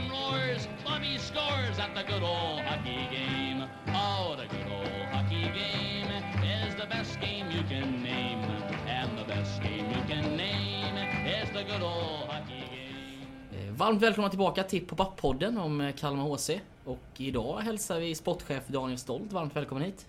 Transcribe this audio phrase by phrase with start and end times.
[0.00, 3.62] one roars, Bobby scores at the good old hockey game.
[3.86, 6.10] Oh, the good old hockey game
[6.44, 8.40] is the best game you can name.
[8.88, 10.96] And the best game you can name
[11.42, 13.66] is the good old hockey game.
[13.66, 16.50] Eh, Varmt välkomna tillbaka till Pop-Up-podden om eh, Kalmar HC.
[16.84, 20.06] Och idag hälsar vi sportchef Daniel Stolt varmt välkommen hit.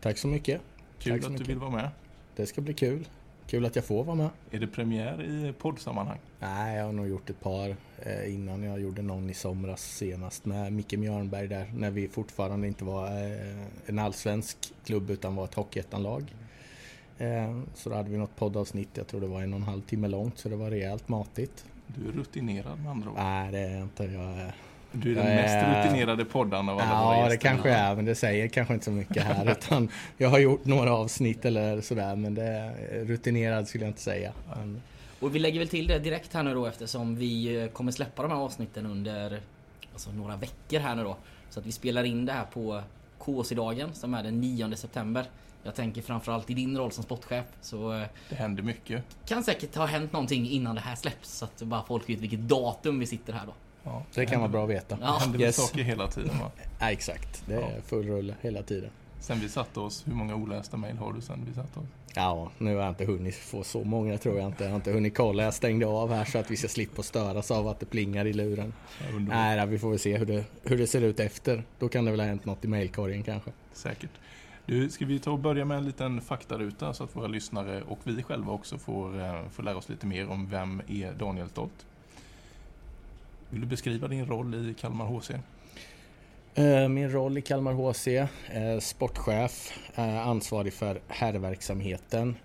[0.00, 0.60] Tack så mycket.
[0.98, 1.48] Kul Tack så att du mycket.
[1.48, 1.90] vill vara med.
[2.36, 3.08] Det ska bli kul.
[3.46, 4.28] Kul att jag får vara med.
[4.50, 6.18] Är det premiär i poddsammanhang?
[6.40, 8.62] Nej, jag har nog gjort ett par eh, innan.
[8.62, 11.72] Jag gjorde någon i somras senast med Micke Mjörnberg där.
[11.74, 16.34] När vi fortfarande inte var eh, en allsvensk klubb utan var ett hockeyettanlag.
[17.18, 19.82] Eh, så då hade vi något poddavsnitt, jag tror det var en och en halv
[19.82, 21.64] timme långt, så det var rejält matigt.
[21.86, 23.16] Du är rutinerad med andra ord.
[23.16, 24.04] Nej, det är jag inte.
[24.04, 24.54] Jag är...
[24.92, 27.48] Du är den Jag mest är- rutinerade podden av alla våra Ja, det gäster.
[27.48, 29.50] kanske är, men det säger kanske inte så mycket här.
[29.58, 34.00] utan jag har gjort några avsnitt eller sådär, men det är rutinerad skulle jag inte
[34.02, 34.32] säga.
[34.56, 34.82] Men,
[35.20, 38.22] Och vi lägger väl till det direkt här nu då eftersom vi eh, kommer släppa
[38.22, 39.40] de här avsnitten under
[39.92, 41.16] alltså, några veckor här nu då.
[41.50, 42.82] Så att vi spelar in det här på
[43.18, 45.24] KC-dagen som är den 9 september.
[45.64, 49.04] Jag tänker framförallt i din roll som sportchef så eh, Det händer mycket.
[49.26, 52.40] kan säkert ha hänt någonting innan det här släpps så att bara folk vet vilket
[52.40, 53.52] datum vi sitter här då.
[53.84, 54.98] Ja, det kan vara bra att veta.
[55.00, 55.06] Ja.
[55.06, 55.56] Det händer Yes.
[55.56, 56.50] saker hela tiden va?
[56.80, 57.42] Ja, exakt.
[57.46, 57.68] Det är Ja.
[57.86, 58.90] full rulle hela tiden.
[59.20, 61.86] Sen vi satte oss, hur många olästa mejl har du sen vi satte oss?
[62.14, 64.64] Ja, nu har jag inte hunnit få så många tror jag inte.
[64.64, 65.42] Jag har inte hunnit kolla.
[65.42, 68.32] Jag stängde av här så att vi ska slippa störas av att det plingar i
[68.32, 68.72] luren.
[69.28, 71.64] Nej, vi får väl se hur det, hur det ser ut efter.
[71.78, 73.50] Då kan det väl ha hänt något i mejlkorgen kanske.
[73.72, 74.10] Säkert.
[74.66, 77.98] Du, ska vi ta och börja med en liten faktaruta så att våra lyssnare och
[78.04, 81.86] vi själva också får, eh, får lära oss lite mer om vem är Daniel Stolt?
[83.52, 85.30] Vill du beskriva din roll i Kalmar HC?
[86.54, 92.36] Eh, min roll i Kalmar HC, eh, sportchef, eh, ansvarig för herrverksamheten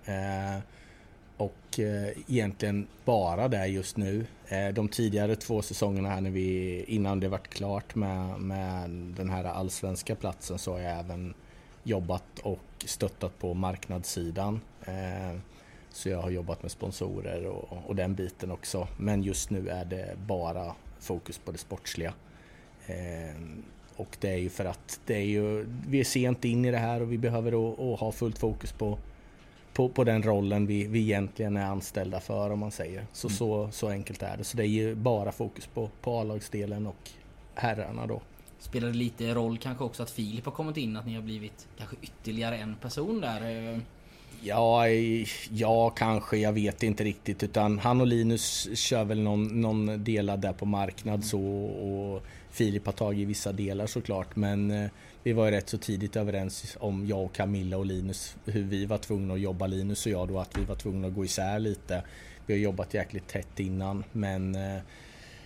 [1.36, 4.26] och egentligen bara där just nu.
[4.74, 9.44] De tidigare två säsongerna här när vi, innan det vart klart med, med den här
[9.44, 11.34] allsvenska platsen så har jag även
[11.82, 14.60] jobbat och stöttat på marknadssidan.
[15.90, 18.88] Så jag har jobbat med sponsorer och, och den biten också.
[18.96, 22.14] Men just nu är det bara fokus på det sportsliga.
[22.86, 23.40] Eh,
[23.96, 26.78] och det är ju för att det är ju, vi är sent in i det
[26.78, 28.98] här och vi behöver då, att ha fullt fokus på,
[29.72, 33.06] på, på den rollen vi, vi egentligen är anställda för om man säger.
[33.12, 34.44] Så, så, så enkelt är det.
[34.44, 37.10] Så det är ju bara fokus på, på A-lagsdelen och
[37.54, 38.20] herrarna då.
[38.58, 41.68] Spelar det lite roll kanske också att Filip har kommit in, att ni har blivit
[41.78, 43.80] kanske ytterligare en person där?
[44.42, 44.88] Ja,
[45.50, 46.36] ja, kanske.
[46.36, 47.42] Jag vet inte riktigt.
[47.42, 52.86] Utan han och Linus kör väl någon, någon delad där på marknad så och Filip
[52.86, 54.36] har tagit vissa delar såklart.
[54.36, 54.90] Men eh,
[55.22, 58.86] vi var ju rätt så tidigt överens om jag och Camilla och Linus hur vi
[58.86, 61.58] var tvungna att jobba, Linus och jag då, att vi var tvungna att gå isär
[61.58, 62.02] lite.
[62.46, 64.80] Vi har jobbat jäkligt tätt innan men eh,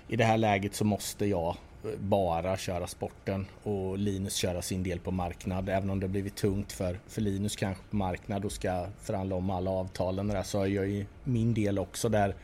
[0.09, 1.56] i det här läget så måste jag
[1.98, 5.69] bara köra sporten och Linus köra sin del på marknad.
[5.69, 9.37] Även om det har blivit tungt för, för Linus kanske på marknad och ska förhandla
[9.37, 12.34] om alla avtalen och där, så har jag ju min del också där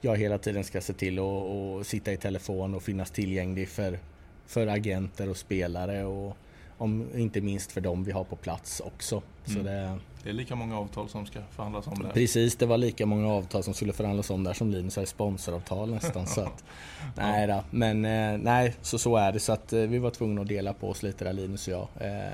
[0.00, 3.98] jag hela tiden ska se till att att sitta i telefon och finnas tillgänglig för,
[4.46, 6.36] för agenter och spelare och
[6.80, 9.22] om, inte minst för dem vi har på plats också.
[9.44, 9.64] Så Mm.
[9.64, 12.10] det, Det är lika många avtal som ska förhandlas om där.
[12.10, 15.06] Precis, det var lika många avtal som skulle förhandlas om där som Linus har i
[15.06, 16.26] sponsoravtal nästan.
[16.26, 16.64] så att,
[17.16, 19.40] nej då, men eh, nej, så så är det.
[19.40, 21.88] Så att eh, vi var tvungna att dela på oss lite där Linus och jag.
[22.00, 22.30] Eh,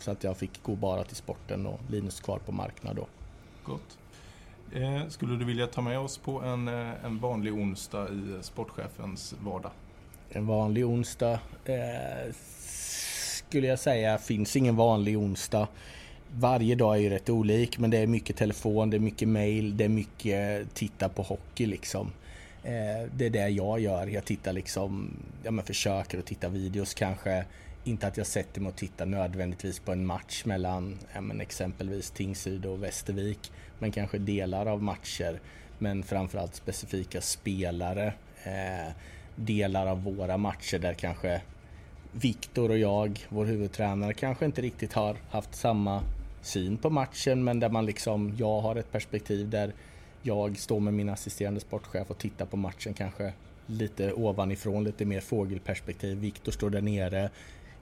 [0.00, 3.06] så att jag fick gå bara till sporten och Linus kvar på marknad då.
[3.64, 3.98] Gott.
[5.08, 9.70] Skulle du vilja ta med oss på en, en vanlig onsdag i sportchefens vardag?
[10.30, 12.32] En vanlig onsdag eh,
[13.48, 15.68] skulle jag säga finns ingen vanlig onsdag.
[16.32, 19.76] Varje dag är ju rätt olik men det är mycket telefon, det är mycket mail,
[19.76, 22.12] det är mycket titta på hockey liksom.
[22.62, 24.06] Eh, det är det jag gör.
[24.06, 25.10] Jag tittar liksom,
[25.42, 27.44] ja men försöker att titta videos kanske.
[27.84, 32.10] Inte att jag sätter mig och tittar nödvändigtvis på en match mellan ja men exempelvis
[32.10, 33.52] Tingsryd och Västervik.
[33.78, 35.40] Men kanske delar av matcher.
[35.78, 38.12] Men framförallt specifika spelare.
[38.44, 38.92] Eh,
[39.36, 41.40] delar av våra matcher där kanske
[42.12, 46.02] Viktor och jag, vår huvudtränare, kanske inte riktigt har haft samma
[46.42, 49.72] syn på matchen men där man liksom, jag har ett perspektiv där
[50.22, 53.32] jag står med min assisterande sportchef och tittar på matchen kanske
[53.66, 56.18] lite ovanifrån, lite mer fågelperspektiv.
[56.18, 57.30] Viktor står där nere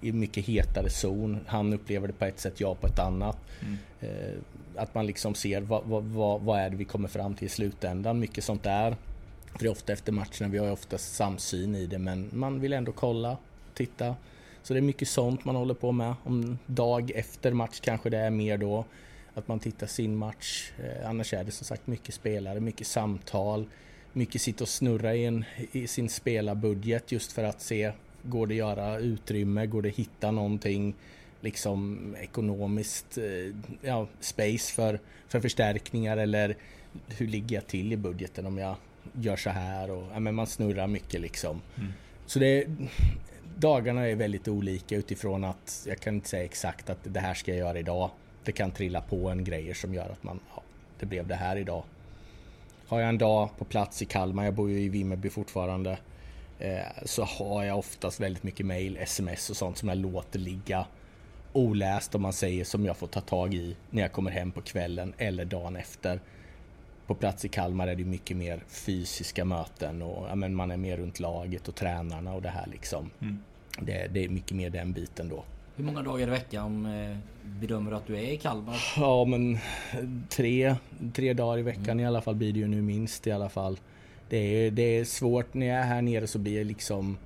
[0.01, 1.41] i mycket hetare zon.
[1.47, 3.39] Han upplever det på ett sätt, jag på ett annat.
[4.01, 4.39] Eh,
[4.77, 7.49] att man liksom ser vad, vad, vad, vad är det vi kommer fram till i
[7.49, 8.19] slutändan.
[8.19, 8.97] Mycket sånt där.
[9.53, 12.61] För det är ofta efter matcherna, vi har ju ofta samsyn i det men man
[12.61, 13.37] vill ändå kolla,
[13.77, 14.17] titta.
[14.63, 16.15] Så det är mycket sånt man håller på med.
[16.25, 18.85] Om dag efter match kanske det är mer då
[19.35, 20.71] att man tittar sin match.
[20.79, 23.67] Eh, annars är det som sagt mycket spelare, mycket samtal,
[24.13, 27.93] mycket sitta och snurra i, en, i sin spelarbudget just för att se,
[28.23, 30.95] går det att göra utrymme, går det hitta någonting
[31.41, 36.57] liksom ekonomiskt, eh, ja, space för, för förstärkningar eller
[37.09, 38.77] hur ligger jag till i budgeten om jag
[39.13, 41.61] gör så här och ja, men man snurrar mycket liksom.
[41.77, 41.93] Mm.
[42.27, 42.67] Så det,
[43.59, 47.51] dagarna är väldigt olika utifrån att jag kan inte säga exakt att det här ska
[47.51, 48.11] jag göra idag.
[48.45, 50.63] Det kan trilla på en grejer som gör att man, ja,
[50.99, 51.85] det blev det här idag.
[52.89, 55.99] Har jag en dag på plats i Kalmar, jag bor ju i Vimmerby fortfarande,
[56.59, 60.87] eh, så har jag oftast väldigt mycket mail, sms och sånt som jag låter ligga
[61.53, 64.61] oläst om man säger som jag får ta tag i när jag kommer hem på
[64.61, 66.21] kvällen eller dagen efter.
[67.07, 70.77] På plats i Kalmar är det mycket mer fysiska möten och ja, men man är
[70.77, 73.11] mer runt laget och tränarna och det här liksom.
[73.21, 73.39] Mm.
[73.81, 75.45] Det, det, är mycket mer den biten då.
[75.77, 78.77] Hur många dagar i veckan eh, bedömer du att du är i Kalmar?
[78.97, 79.59] Ja men
[80.29, 80.77] tre,
[81.15, 82.01] tre dagar i veckan mm.
[82.01, 83.79] i alla fall blir det ju nu minst i alla fall.
[84.29, 87.19] Det är, det är svårt när jag är här nere så blir det liksom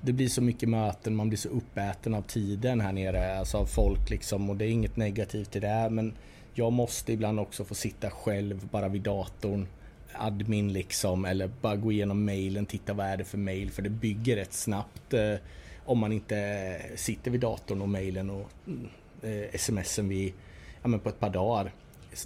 [0.00, 3.66] det blir så mycket möten, man blir så uppäten av tiden här nere, alltså av
[3.66, 6.12] folk liksom och det är inget negativt i det men
[6.54, 9.66] jag måste ibland också få sitta själv bara vid datorn
[10.12, 13.90] admin liksom eller bara gå igenom mailen, titta vad är det för mail för det
[13.90, 15.34] bygger rätt snabbt eh,
[15.84, 18.50] om man inte sitter vid datorn och mailen och
[19.22, 20.32] eh, smsen vid,
[20.82, 21.72] ja, men på ett par dagar.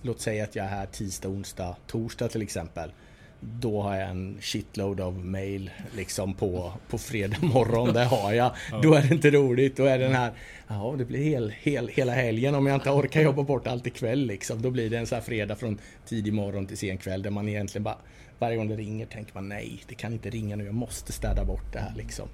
[0.02, 2.92] Låt säga att jag är här tisdag, onsdag, torsdag till exempel
[3.40, 7.92] då har jag en shitload av mail liksom på, på fredag morgon.
[7.92, 8.52] Det har jag.
[8.70, 8.80] Ja.
[8.82, 9.76] Då är det inte roligt.
[9.76, 10.32] Då är den här,
[10.68, 14.26] ja det blir hel, hel, hela helgen om jag inte orkar jobba bort allt ikväll
[14.26, 14.62] liksom.
[14.62, 17.48] Då blir det en sån här fredag från tidig morgon till sen kväll där man
[17.48, 17.98] egentligen bara,
[18.38, 21.44] varje gång det ringer tänker man nej, det kan inte ringa nu, jag måste städa
[21.44, 22.28] bort det här liksom.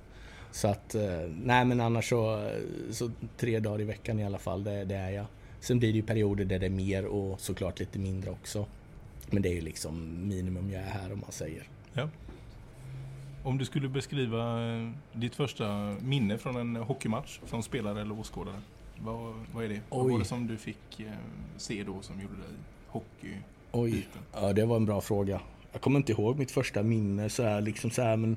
[0.52, 2.50] Så att, eh, nej men annars så,
[2.90, 5.26] så tre dagar i veckan i alla fall, det, det är jag.
[5.60, 8.66] Sen blir det ju perioder där det är mer och såklart lite mindre också.
[9.30, 11.68] Men det är ju liksom minimum jag är här om man säger.
[11.92, 12.08] Ja.
[13.42, 18.60] Om du skulle beskriva eh, ditt första minne från en hockeymatch som spelare eller åskådare.
[18.98, 19.74] Vad, vad är det?
[19.74, 19.80] Oj.
[19.88, 21.06] Vad var det som du fick eh,
[21.56, 22.54] se då som gjorde dig
[22.86, 23.36] hockey?
[23.72, 25.40] Oj, ja det var en bra fråga.
[25.72, 28.36] Jag kommer inte ihåg mitt första minne så här, liksom så här, men...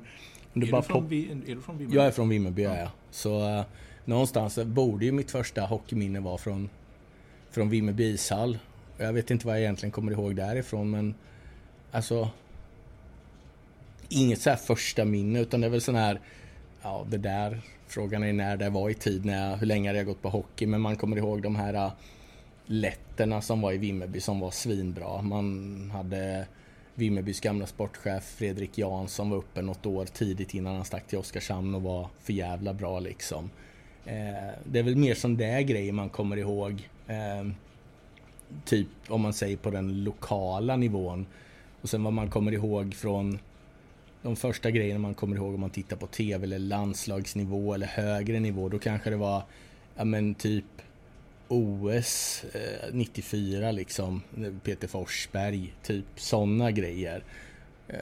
[0.54, 1.96] Är, du bara från, Vi, är du från Vimmerby?
[1.96, 2.76] Jag är från Vimmerby, ja.
[2.76, 2.90] ja.
[3.10, 3.64] Så uh,
[4.04, 6.68] någonstans borde ju mitt första hockeyminne vara från,
[7.50, 8.58] från Vimmerby ishall.
[8.98, 11.14] Jag vet inte vad jag egentligen kommer ihåg därifrån men
[11.90, 12.30] alltså
[14.08, 16.20] inget så här första minne utan det är väl sån här
[16.82, 19.98] ja det där frågan är när det var i tid, när jag, hur länge hade
[19.98, 21.92] jag gått på hockey men man kommer ihåg de här äh,
[22.66, 25.22] lätterna letterna som var i Vimmerby som var svinbra.
[25.22, 26.46] Man hade
[26.94, 31.74] Vimmerbys gamla sportchef Fredrik Jansson var uppe något år tidigt innan han stack till Oskarshamn
[31.74, 33.50] och var för jävla bra liksom.
[34.04, 36.88] Eh, det är väl mer sån där grejer man kommer ihåg.
[37.06, 37.52] Eh,
[38.64, 41.26] typ om man säger på den lokala nivån.
[41.80, 43.38] Och sen vad man kommer ihåg från
[44.22, 48.40] de första grejerna man kommer ihåg om man tittar på TV eller landslagsnivå eller högre
[48.40, 48.68] nivå.
[48.68, 49.42] Då kanske det var,
[49.96, 50.64] ja men typ
[51.48, 54.22] OS eh, 94 liksom.
[54.62, 57.24] Peter Forsberg, typ sådana grejer.
[57.88, 57.98] Eh,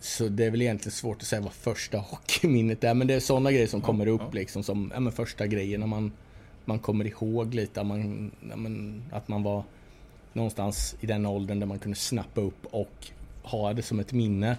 [0.00, 2.94] så det är väl egentligen svårt att säga vad första hockeyminnet är.
[2.94, 6.12] Men det är sådana grejer som kommer upp liksom som ja, men första grejerna man
[6.68, 9.64] man kommer ihåg lite att man, att man var
[10.32, 13.06] någonstans i den åldern där man kunde snappa upp och
[13.42, 14.56] ha det som ett minne.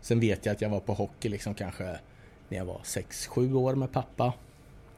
[0.00, 1.98] Sen vet jag att jag var på hockey liksom kanske
[2.48, 4.32] när jag var 6-7 år med pappa.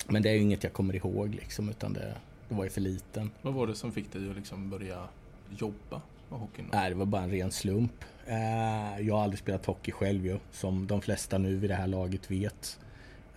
[0.06, 2.14] Men det är ju inget jag kommer ihåg liksom utan det,
[2.48, 3.30] det var ju för liten.
[3.42, 4.98] Vad var det som fick dig att liksom börja
[5.58, 6.66] jobba med hockeyn?
[6.72, 8.04] Nej, det var bara en ren slump.
[8.26, 11.86] Eh, jag har aldrig spelat hockey själv ju, som de flesta nu vid det här
[11.86, 12.78] laget vet.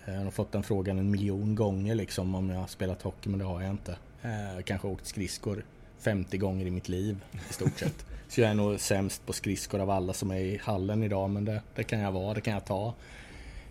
[0.05, 3.39] Jag har fått den frågan en miljon gånger liksom om jag har spelat hockey men
[3.39, 3.97] det har jag inte.
[4.21, 5.65] Jag eh, kanske åkt skridskor
[5.99, 8.05] 50 gånger i mitt liv i stort sett.
[8.27, 11.45] Så jag är nog sämst på skridskor av alla som är i hallen idag men
[11.45, 12.93] det, det kan jag vara, det kan jag ta.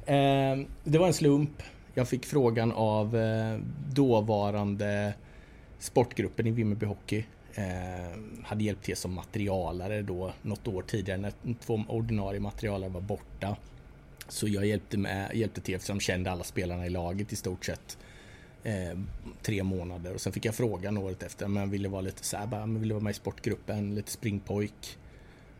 [0.06, 1.62] Eh, det var en slump.
[1.94, 3.58] Jag fick frågan av eh,
[3.92, 5.14] dåvarande
[5.78, 7.24] sportgruppen i Vimmerby Hockey.
[8.42, 13.56] hade hjälpt till som materialare då något år tidigare när två ordinarie materialare var borta.
[14.32, 17.64] Så jag hjälpte, med, hjälpte till eftersom jag kände alla spelarna i laget i stort
[17.64, 17.98] sett.
[18.64, 18.98] Eh,
[19.42, 22.36] tre månader och sen fick jag frågan året efter om jag ville vara lite så
[22.36, 24.98] här, bara, men ville vara med i sportgruppen, lite springpojk.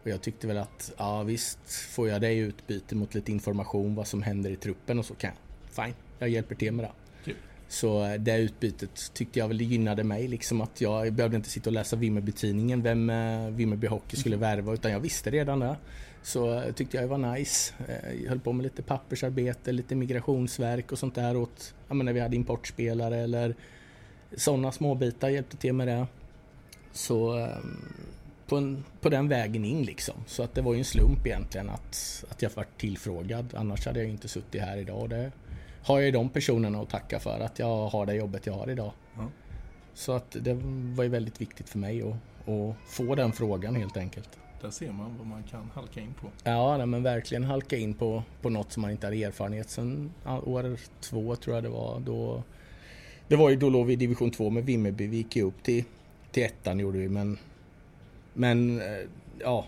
[0.02, 3.95] Och jag tyckte väl att, ja visst, får jag det i utbyte mot lite information
[3.95, 6.93] vad som händer i truppen och så kan jag, fine, jag hjälper till med det.
[7.25, 7.37] Kul.
[7.69, 11.71] Så eh, det utbytet tyckte jag väl gynnade mig liksom att jag behövde inte sitta
[11.71, 15.76] och läsa Vimmerby-tidningen vem eh, Vimmerby Hockey skulle värva utan jag visste redan det.
[16.23, 17.75] Så tyckte jag det var nice.
[17.88, 22.07] Jag eh, höll på med lite pappersarbete, lite migrationsverk och sånt där åt, ja men
[22.07, 23.55] när vi hade importspelare eller
[24.37, 26.07] sådana småbitar, hjälpte till med det.
[26.93, 27.95] Så ehm,
[28.47, 30.14] på, en, på den vägen in liksom.
[30.26, 33.55] Så att det var ju en slump egentligen att, att jag var tillfrågad.
[33.57, 35.11] Annars hade jag inte suttit här idag.
[35.11, 35.33] Det
[35.85, 38.71] har jag ju de personerna att tacka för att jag har det jobbet jag har
[38.71, 38.93] idag.
[39.17, 39.29] Ja.
[39.95, 40.55] Så att det
[40.97, 44.38] var ju väldigt viktigt för mig att, att få den frågan helt enkelt.
[44.62, 46.26] Där ser man vad man kan halka in på.
[46.45, 50.12] Ja, nej, men verkligen halka in på, på något som man inte har erfarenhet sen
[50.25, 52.00] år två tror jag det var.
[52.00, 52.42] Då,
[53.28, 55.07] det var ju då låg vi i division 2 med Vimmerby.
[55.07, 55.85] Vi gick ju upp till,
[56.31, 57.38] till ettan gjorde vi men
[58.35, 59.09] men eh,
[59.40, 59.66] ja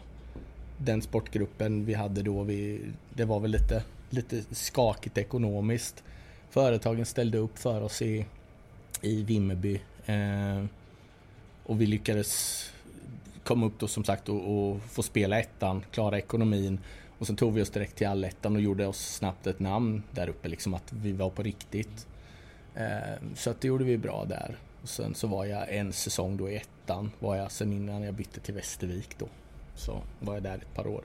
[0.78, 2.80] den sportgruppen vi hade då, vi,
[3.14, 6.04] det var väl lite, lite skakigt ekonomiskt.
[6.50, 8.26] Företagen ställde upp för oss i,
[9.00, 10.64] i Vimmerby eh,
[11.62, 12.64] och vi lyckades
[13.44, 16.80] komma upp då som sagt och, och, få spela ettan, klara ekonomin
[17.18, 20.28] och sen tog vi oss direkt till allettan och gjorde oss snabbt ett namn där
[20.28, 22.06] uppe liksom att vi var på riktigt.
[22.74, 24.56] Eh, så att det gjorde vi bra där.
[24.82, 28.14] Och sen så var jag en säsong då i ettan var jag sen innan jag
[28.14, 29.26] bytte till Västervik då.
[29.74, 31.02] Så var jag där ett par år.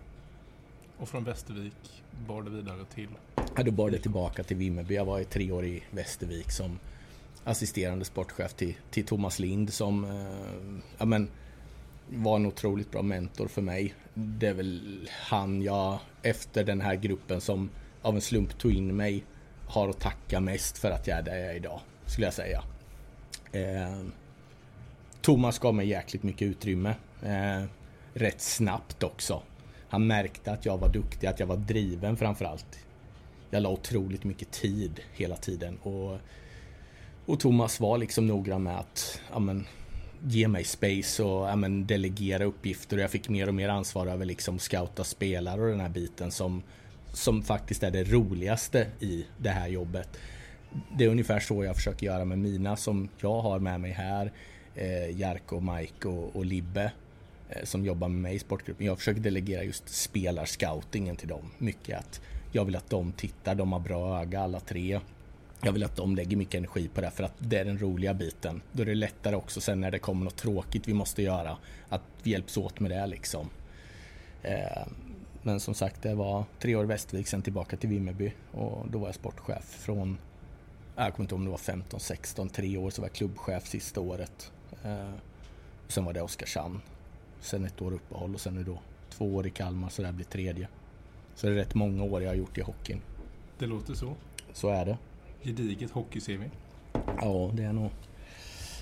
[0.98, 3.10] Och från Västervik bar det vidare till?
[3.36, 4.96] Ja, då bar det tillbaka till Vimmerby.
[4.96, 6.80] Jag var i tre år i Västervik som
[7.44, 11.30] assisterande sportchef till, till Thomas Lind som eh, ja, men,
[12.10, 13.94] var en otroligt bra mentor för mig.
[14.14, 17.70] Det är väl han jag efter den här gruppen som
[18.02, 19.24] av en slump tog in mig
[19.68, 22.64] har att tacka mest för att jag är där jag är idag, skulle jag säga.
[23.52, 24.06] Eh,
[25.22, 26.96] Thomas gav mig jäkligt mycket utrymme.
[27.24, 27.64] Eh,
[28.14, 29.42] rätt snabbt också.
[29.90, 32.86] Han märkte att jag var duktig, att jag var driven framförallt.
[33.50, 36.18] Jag la otroligt mycket tid hela tiden och,
[37.26, 39.68] och Thomas var liksom noggrann med att ja, men,
[40.28, 44.08] ge mig space och ja, men, delegera uppgifter och jag fick mer och mer ansvar
[44.08, 46.64] över liksom scouta spelare och den här biten som,
[47.14, 50.20] som faktiskt är det roligaste i det här jobbet.
[50.98, 54.32] Det är ungefär så jag försöker göra med mina som jag har med mig här.
[54.76, 56.92] Eh, Jarko, Mike och, och Libbe
[57.50, 58.86] eh, som jobbar med mig i sportgruppen.
[58.86, 61.52] Jag försöker delegera just spelarscoutingen till dem.
[61.58, 62.22] Mycket att
[62.52, 65.00] jag vill att de tittar, de har bra öga alla tre.
[65.62, 68.14] Jag vill att de lägger mycket energi på det för att det är den roliga
[68.14, 68.62] biten.
[68.72, 71.58] Då är det lättare också sen när det kommer något tråkigt vi måste göra
[71.90, 73.50] att vi hjälps åt med det liksom.
[74.44, 74.88] Eh,
[75.42, 79.00] men som sagt, det var tre år i Västervik, sen tillbaka till Vimmerby och då
[79.00, 80.18] var jag sportchef från,
[80.96, 83.68] jag kommer inte ihåg om det var 15, 16, tre år så var jag klubbchef
[83.68, 84.52] sista året.
[84.84, 85.12] Eh,
[85.88, 86.82] sen var det Oskarshamn.
[87.42, 90.14] Sen ett år uppehåll och sen nu då två år i Kalmar så det här
[90.14, 90.68] blir tredje.
[91.36, 93.02] Så det är rätt många år jag har gjort i hockeyn.
[93.58, 94.16] Det låter så.
[94.54, 94.98] Så är det.
[95.44, 96.44] Gediget hockey-CV.
[97.22, 97.90] Ja, det är nog...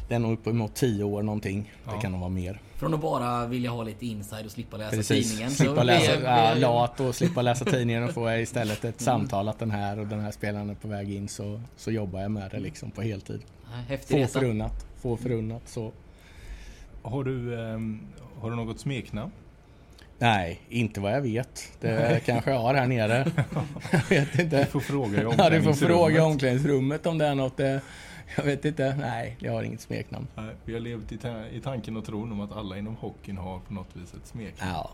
[0.09, 1.73] Det är nog uppemot tio år någonting.
[1.85, 1.91] Ja.
[1.95, 2.61] Det kan nog vara mer.
[2.75, 5.29] Från att bara vilja ha lite inside och slippa läsa Precis.
[5.29, 5.51] tidningen.
[5.51, 9.47] Slippa läsa, blir- ja, lat och slippa läsa tidningen och får jag istället ett samtal
[9.47, 12.31] att den här och den här spelaren är på väg in så, så jobbar jag
[12.31, 13.41] med det liksom på heltid.
[13.87, 14.39] Häftig Få resa.
[14.39, 14.85] förunnat.
[15.01, 15.91] Få förunnat så.
[17.01, 17.99] Har du, ehm,
[18.39, 19.31] har du något smeknamn?
[20.19, 21.71] Nej, inte vad jag vet.
[21.79, 23.31] Det kanske jag har här nere.
[23.91, 24.65] jag vet Du inte.
[24.65, 25.79] får fråga i Ja, du får omklädningsrummet.
[25.97, 27.59] fråga i omklädningsrummet om det är något.
[27.59, 27.77] eh,
[28.37, 28.95] Jag vet inte.
[28.99, 30.27] Nej, jag har inget smeknamn.
[30.35, 33.37] Nej, Vi har levt i, ta- i tanken och tron om att alla inom hockeyn
[33.37, 34.71] har på något vis ett smeknamn.
[34.73, 34.89] Ja,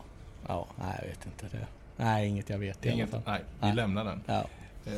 [0.46, 1.56] ja nej, jag vet inte.
[1.56, 1.66] Det.
[1.96, 3.22] Nej, inget jag vet i alla fall.
[3.26, 3.76] nej, vi Nej.
[3.76, 4.20] lämnar den.
[4.26, 4.44] Ja.
[4.86, 4.92] Eh,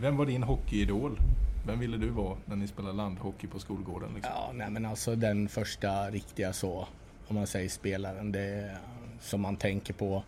[0.00, 1.18] Vem var din hockeyidol?
[1.66, 4.08] Vem ville du vara när ni spelade landhockey på skolgården?
[4.14, 4.32] Liksom?
[4.36, 6.86] Ja, nej men alltså den första riktiga så,
[7.28, 8.76] om man säger spelaren, det
[9.20, 10.22] som man tänker på,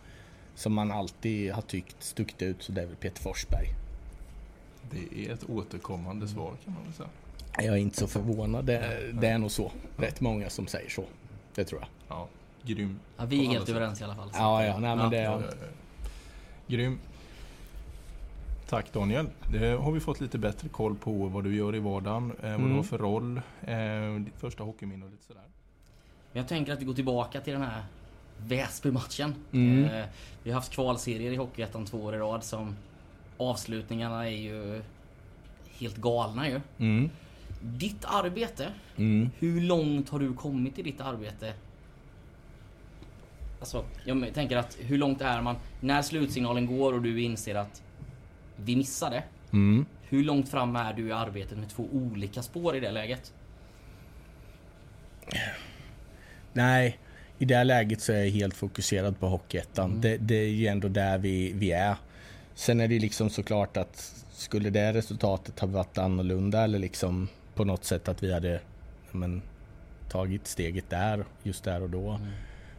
[0.55, 3.67] som man alltid har tyckt stuckit ut, så det är väl Peter Forsberg.
[4.91, 7.09] Det är ett återkommande svar kan man väl säga.
[7.57, 9.71] Jag är inte så förvånad, det, det är nog så.
[9.97, 11.03] Rätt många som säger så.
[11.55, 11.89] Det tror jag.
[12.07, 12.27] Ja,
[12.63, 12.99] grym.
[13.17, 13.75] Ja, vi är helt sätt.
[13.75, 14.29] överens i alla fall.
[14.31, 15.17] Så Ja, ja, nej men det...
[15.21, 15.67] Ja, ja, ja.
[16.67, 16.99] Grym.
[18.69, 19.27] Tack Daniel.
[19.51, 22.59] Det har vi fått lite bättre koll på vad du gör i vardagen, eh, vad
[22.59, 22.75] du Mm.
[22.75, 25.43] har för roll, eh, ditt första hockeyminne och lite sådär.
[26.33, 27.83] Jag tänker att vi går tillbaka till den här
[28.37, 29.35] Väsby-matchen.
[29.51, 29.85] Mm.
[29.85, 30.05] Eh,
[30.43, 32.75] vi har haft kvalserier i Hockeyettan två år i rad som
[33.37, 34.81] avslutningarna är ju
[35.79, 36.61] helt galna ju.
[36.79, 37.09] Mm.
[37.61, 39.29] Ditt arbete, Mm.
[39.39, 41.53] hur långt har du kommit i ditt arbete?
[43.59, 47.81] Alltså, jag tänker att hur långt är man när slutsignalen går och du inser att
[48.55, 49.23] vi missade?
[49.51, 49.85] Mm.
[50.01, 53.33] Hur långt fram är du i arbetet med två olika spår i det läget?
[56.53, 56.99] Nej,
[57.43, 59.89] i det här läget så är jag helt fokuserad på Hockeyettan.
[59.89, 60.01] Mm.
[60.01, 61.95] Det, det är ju ändå där vi, vi är.
[62.55, 67.65] Sen är det liksom såklart att skulle det resultatet ha varit annorlunda eller liksom på
[67.65, 68.59] något sätt att vi hade
[69.11, 69.41] men,
[70.09, 72.09] tagit steget där, just där och då.
[72.09, 72.31] Mm.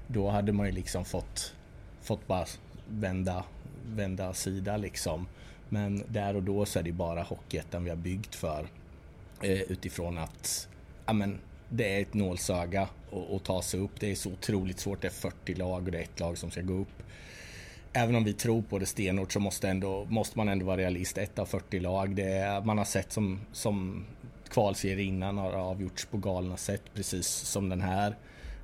[0.06, 1.54] Då hade man ju liksom fått,
[2.02, 2.47] fått bara
[2.88, 3.44] vända,
[3.87, 5.26] vända sida liksom.
[5.68, 8.66] Men där och då så är det bara Hockeyettan vi har byggt för.
[9.42, 10.68] Eh, utifrån att
[11.06, 11.38] ja, men,
[11.76, 12.88] det är ett nålsöga
[13.37, 14.00] att, ta sig upp.
[14.00, 15.00] Det är så otroligt svårt.
[15.00, 17.02] Det är 40 lag och det är ett lag som ska gå upp.
[17.93, 21.19] Även om vi tror på det stenhårt så måste, ändå, måste man ändå vara realist.
[21.19, 22.16] Ett av 40 lag.
[22.16, 24.04] Det är, man har sett som, som
[24.49, 28.16] kvalserier innan har avgjorts på galna sätt precis som den här.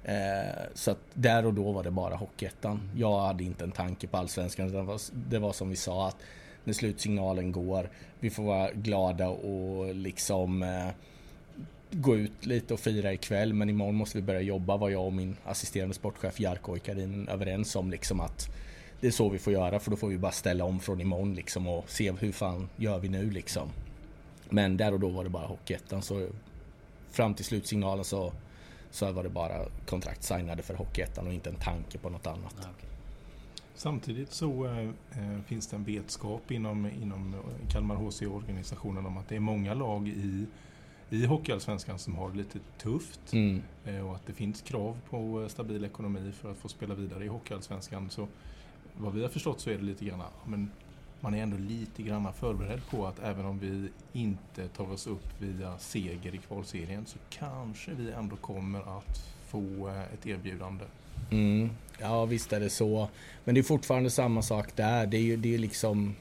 [0.04, 2.90] Eh, så att där och då var det bara Hockeyettan.
[2.96, 4.72] Jag hade inte en tanke på Allsvenskan.
[4.72, 6.16] Det var, det var som vi sa att
[6.64, 7.90] när slutsignalen går,
[8.20, 10.88] vi får vara glada och liksom eh,
[11.90, 15.12] gå ut lite och fira ikväll men imorgon måste vi börja jobba var jag och
[15.12, 18.48] min assisterande sportchef Jarko Oikarin överens om liksom att
[19.00, 21.34] det är så vi får göra för då får vi bara ställa om från imorgon
[21.34, 23.68] liksom och se hur fan gör vi nu liksom.
[24.48, 26.28] Men där och då var det bara Hockeyettan så
[27.10, 28.32] fram till slutsignalen så,
[28.90, 32.54] så var det bara kontrakt signade för Hockeyettan och inte en tanke på något annat.
[32.56, 32.90] Ja, okay.
[33.74, 34.90] Samtidigt så äh,
[35.46, 37.36] finns det en vetskap inom, inom
[37.68, 40.46] Kalmar HC-organisationen om att det är många lag i,
[41.10, 43.32] i Hockeyallsvenskan som har det lite tufft.
[43.32, 43.62] Mm.
[43.84, 47.28] Äh, och att det finns krav på stabil ekonomi för att få spela vidare i
[47.28, 48.10] Hockeyallsvenskan.
[48.10, 48.28] Så
[48.96, 50.70] vad vi har förstått så är det lite grann, men
[51.20, 55.26] man är ändå lite grann förberedd på att även om vi inte tar oss upp
[55.38, 60.84] via seger i kvalserien så kanske vi ändå kommer att få ett erbjudande.
[61.30, 61.70] Mm.
[61.98, 63.08] Ja visst är det så.
[63.44, 65.06] Men det är fortfarande samma sak där.
[65.06, 66.14] Det är ju det är liksom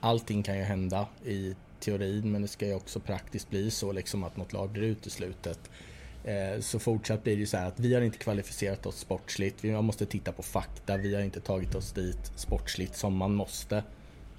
[0.00, 4.24] Allting kan ju hända i teorin men det ska ju också praktiskt bli så liksom
[4.24, 5.70] att något lag blir uteslutet.
[6.24, 9.64] Eh, så fortsatt blir det ju så här att vi har inte kvalificerat oss sportsligt.
[9.64, 10.96] Vi måste titta på fakta.
[10.96, 13.84] Vi har inte tagit oss dit sportsligt som man måste.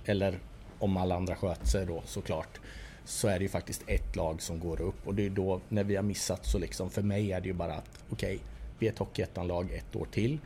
[0.06, 0.40] Eller
[0.80, 2.60] om alla andra sköter sig då såklart.
[3.06, 5.84] Så är det ju faktiskt ett lag som går upp och det är då när
[5.84, 8.48] vi har missat så liksom för mig är det ju bara att okej, okay,
[8.80, 10.40] vi är ett Hockeyettan-lag ett år till.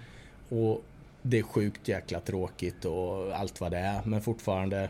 [0.49, 0.83] Och
[1.21, 4.89] det är sjukt jäkla tråkigt och allt vad det är men fortfarande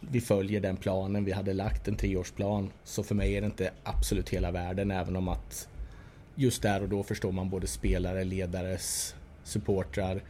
[0.00, 2.70] vi följer den planen vi hade lagt, en treårsplan.
[2.84, 5.68] Så för mig är det inte absolut hela världen även om att
[6.34, 9.14] just där och då förstår man både spelare, ledares,
[9.44, 10.22] supportrar,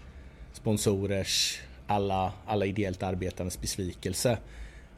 [0.53, 4.39] sponsorers, alla, alla ideellt arbetandes besvikelse.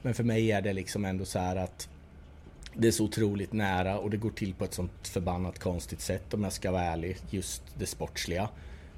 [0.03, 1.89] Men för mig är det liksom ändå så här att
[2.75, 6.35] det är så otroligt nära och det går till på ett sånt förbannat konstigt sätt
[6.35, 8.49] om jag ska vara ärlig, just det sportsliga.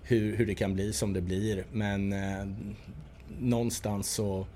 [0.03, 2.47] Hur, hur det kan bli som det blir men eh,
[3.38, 4.47] någonstans så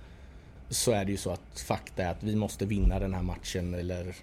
[0.72, 3.74] så är det ju så att fakta är att vi måste vinna den här matchen
[3.74, 4.16] eller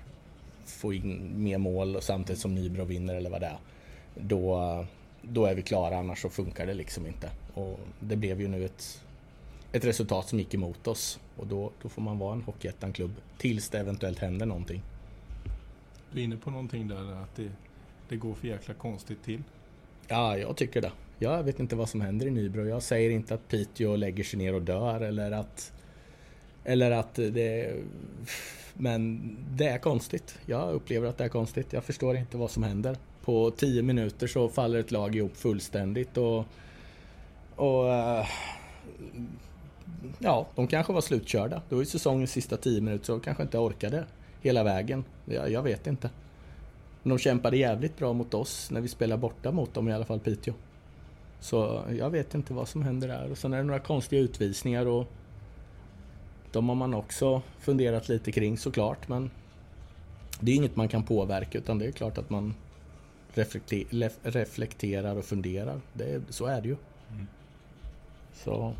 [0.66, 3.58] få in mer mål samtidigt som Nybro vinner eller vad det är.
[4.16, 4.86] Då,
[5.22, 7.30] då är vi klara, annars så funkar det liksom inte.
[7.54, 9.06] Och det blev ju nu ett,
[9.72, 13.70] ett resultat som gick emot oss och då, då får man vara en Hockeyettan-klubb tills
[13.70, 14.82] det eventuellt händer någonting.
[16.12, 17.52] Du är inne på någonting där att det,
[18.10, 19.44] det går för jäkla konstigt till.
[20.08, 20.92] Ja, jag tycker det.
[21.20, 22.66] Jag vet inte vad som händer i Nybro.
[22.66, 25.72] Jag säger inte att Piteå lägger sig ner och dör eller att
[26.64, 27.76] eller att det...
[28.74, 30.40] Men det är konstigt.
[30.46, 31.74] Jag upplever att det är konstigt.
[31.74, 32.98] Jag förstår inte vad som händer.
[33.22, 36.46] På tio minuter så faller ett lag ihop fullständigt och...
[37.56, 37.94] Och...
[37.94, 38.26] Eh,
[40.20, 41.62] ja, de kanske var slutkörda.
[41.70, 44.06] Det var ju säsongens sista tio minuter så de kanske inte orkade
[44.42, 45.04] hela vägen.
[45.26, 46.10] Jag, jag vet inte.
[47.04, 50.06] Men de kämpade jävligt bra mot oss när vi spelade borta mot dem, i alla
[50.06, 50.54] fall Piteå.
[51.40, 53.32] Så jag vet inte vad som händer där.
[53.32, 55.08] Och sen är det några konstiga utvisningar och
[56.52, 59.32] de har man också funderat lite kring såklart men
[60.40, 62.54] det är inget man kan påverka utan det är klart att man
[64.24, 65.82] reflekterar och funderar.
[65.94, 66.76] Det, så är det ju.
[67.12, 67.28] Mm.
[68.34, 68.74] Så.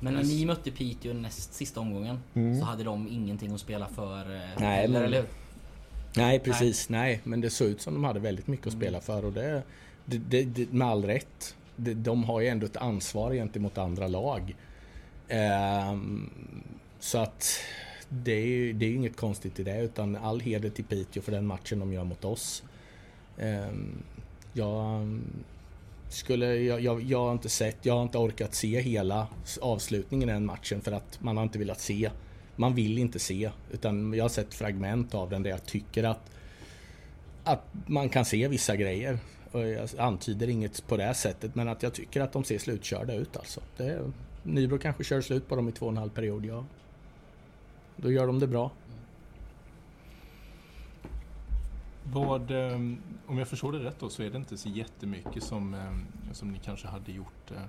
[0.00, 2.60] Men när ni mötte Piteå näst sista omgången mm.
[2.60, 4.34] så hade de ingenting att spela för?
[4.34, 5.24] Eh, nej, eller, men, eller
[6.16, 7.00] Nej precis, nej.
[7.00, 7.20] nej.
[7.24, 8.82] Men det såg ut som de hade väldigt mycket att mm.
[8.82, 9.62] spela för och det,
[10.04, 11.56] det, det med all rätt.
[11.76, 14.56] de har ju ändå ett ansvar gentemot andra lag.
[15.90, 16.30] Um,
[17.06, 17.60] så att
[18.08, 21.32] det är ju det är inget konstigt i det utan all heder till Piteå för
[21.32, 22.62] den matchen de gör mot oss.
[23.38, 24.02] Ehm,
[24.52, 25.08] jag
[26.08, 29.28] skulle, jag, jag, jag, har inte sett, jag har inte orkat se hela
[29.60, 32.10] avslutningen i den matchen för att man har inte velat se.
[32.56, 36.30] Man vill inte se utan jag har sett fragment av den där jag tycker att
[37.44, 39.18] att man kan se vissa grejer.
[39.52, 43.14] Och jag antyder inget på det sättet men att jag tycker att de ser slutkörda
[43.14, 43.60] ut alltså.
[43.76, 46.44] Det, Nybro kanske kör slut på dem i två och en halv period.
[46.44, 46.64] Jag
[47.96, 48.70] då gör de det bra.
[52.12, 55.74] Vad, ehm, om jag förstår det rätt då, så är det inte så jättemycket som,
[55.74, 57.62] ehm, som ni kanske hade gjort eh,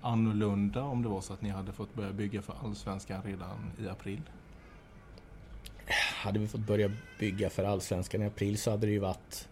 [0.00, 3.88] annorlunda om det var så att ni hade fått börja bygga för Allsvenskan redan i
[3.88, 4.20] april?
[6.22, 9.48] Hade vi fått börja bygga för Allsvenskan i april så hade det ju varit...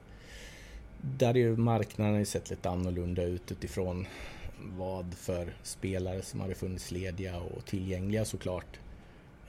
[1.00, 4.06] Där hade ju marknaden sett lite annorlunda ut utifrån
[4.76, 8.78] vad för spelare som hade funnits lediga och tillgängliga såklart.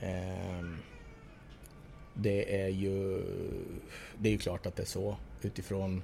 [0.00, 0.76] Ehm,
[2.14, 3.22] det är ju
[4.18, 5.16] det är ju klart att det är så.
[5.42, 6.02] Utifrån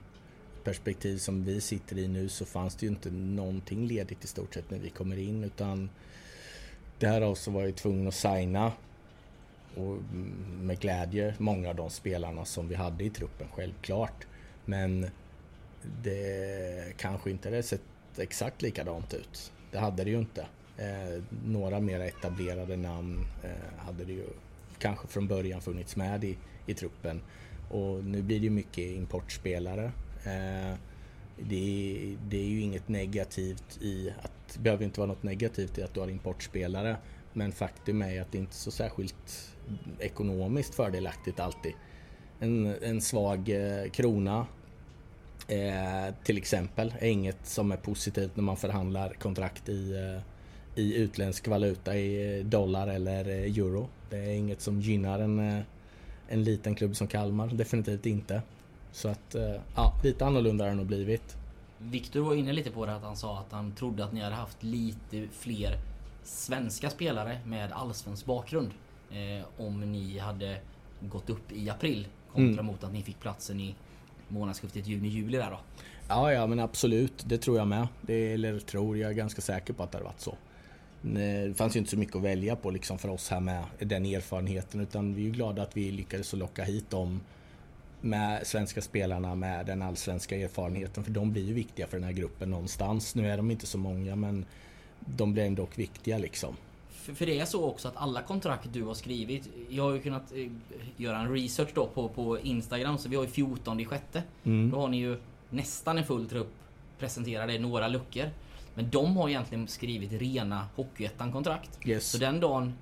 [0.64, 4.54] perspektiv som vi sitter i nu så fanns det ju inte någonting ledigt i stort
[4.54, 5.90] sett när vi kommer in utan
[6.98, 8.72] därav så var jag tvungen att signa
[9.76, 9.96] och
[10.60, 14.26] med glädje många av de spelarna som vi hade i truppen, självklart.
[14.64, 15.10] Men
[16.02, 17.82] det kanske inte hade sett
[18.16, 19.52] exakt likadant ut.
[19.70, 20.46] Det hade det ju inte.
[20.80, 24.26] Eh, några mer etablerade namn eh, hade det ju
[24.78, 27.20] kanske från början funnits med i, i truppen.
[27.70, 29.84] Och nu blir det ju mycket importspelare.
[30.24, 30.74] Eh,
[31.38, 35.82] det, det, är ju inget negativt i att, det behöver inte vara något negativt i
[35.82, 36.96] att du har importspelare.
[37.32, 39.54] Men faktum är att det inte är så särskilt
[39.98, 41.72] ekonomiskt fördelaktigt alltid.
[42.40, 44.46] En, en svag eh, krona
[45.48, 50.22] eh, till exempel är inget som är positivt när man förhandlar kontrakt i, eh,
[50.74, 53.88] i utländsk valuta, i dollar eller eh, euro.
[54.10, 55.62] Det är inget som gynnar en, eh,
[56.28, 58.42] en liten klubb som Kalmar, definitivt inte.
[58.92, 61.36] Så att, eh, ja, lite annorlunda har det nog blivit.
[61.78, 64.34] Viktor var inne lite på det att han sa att han trodde att ni hade
[64.34, 65.78] haft lite fler
[66.24, 68.70] svenska spelare med allsvensk bakgrund.
[69.10, 70.56] Eh, om ni hade
[71.00, 72.66] gått upp i april kontra mm.
[72.66, 73.74] mot att ni fick platsen i
[74.28, 75.60] månadsskiftet juni-juli där då.
[76.08, 77.24] Ja, ja men absolut.
[77.26, 77.88] Det tror jag med.
[78.00, 80.36] Det, eller tror, jag är ganska säker på att det har varit så.
[81.02, 84.06] Det fanns ju inte så mycket att välja på liksom för oss här med den
[84.06, 87.20] erfarenheten utan vi är glada att vi lyckades locka hit dem
[88.00, 92.12] med svenska spelarna med den allsvenska erfarenheten för de blir ju viktiga för den här
[92.12, 93.14] gruppen någonstans.
[93.14, 94.44] Nu är de inte så många men
[95.00, 96.56] de blir ändå viktiga liksom.
[96.90, 99.48] För, för, det är så också att alla kontrakt du har skrivit.
[99.68, 100.50] Jag har ju kunnat eh,
[100.96, 104.22] göra en research då på, på Instagram så vi har ju 14 i sjätte.
[104.44, 104.70] Mm.
[104.70, 105.16] Då har ni ju
[105.50, 106.52] nästan en full trupp
[106.98, 108.30] presenterade, några luckor.
[108.74, 111.78] Men de har egentligen skrivit rena Hockeyettan-kontrakt.
[111.84, 112.10] Yes.
[112.10, 112.74] Så den dagen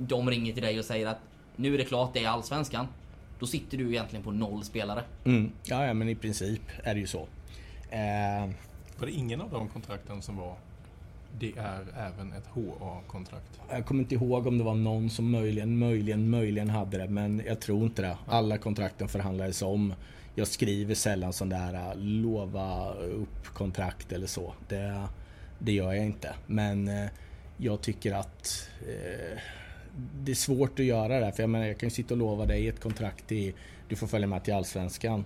[0.00, 1.18] de ringer till dig och säger att
[1.56, 2.86] nu är det klart, det är Allsvenskan.
[3.38, 5.04] Då sitter du egentligen på noll spelare.
[5.24, 5.52] Mm.
[5.62, 7.26] Ja, ja, men i princip är det ju så.
[7.90, 8.50] Eh...
[8.98, 10.56] Var det ingen av de kontrakten som var
[11.38, 13.60] det är även ett HA-kontrakt?
[13.70, 17.42] Jag kommer inte ihåg om det var någon som möjligen, möjligen, möjligen hade det, men
[17.46, 18.16] jag tror inte det.
[18.26, 19.94] Alla kontrakten förhandlades om.
[20.34, 24.54] Jag skriver sällan sån där äh, lova upp kontrakt eller så.
[24.68, 25.08] Det,
[25.58, 26.34] det gör jag inte.
[26.46, 27.10] Men eh,
[27.56, 29.38] jag tycker att eh,
[30.14, 31.32] det är svårt att göra det.
[31.32, 33.54] För jag menar, jag kan ju sitta och lova dig ett kontrakt i...
[33.88, 35.24] Du får följa med till Allsvenskan.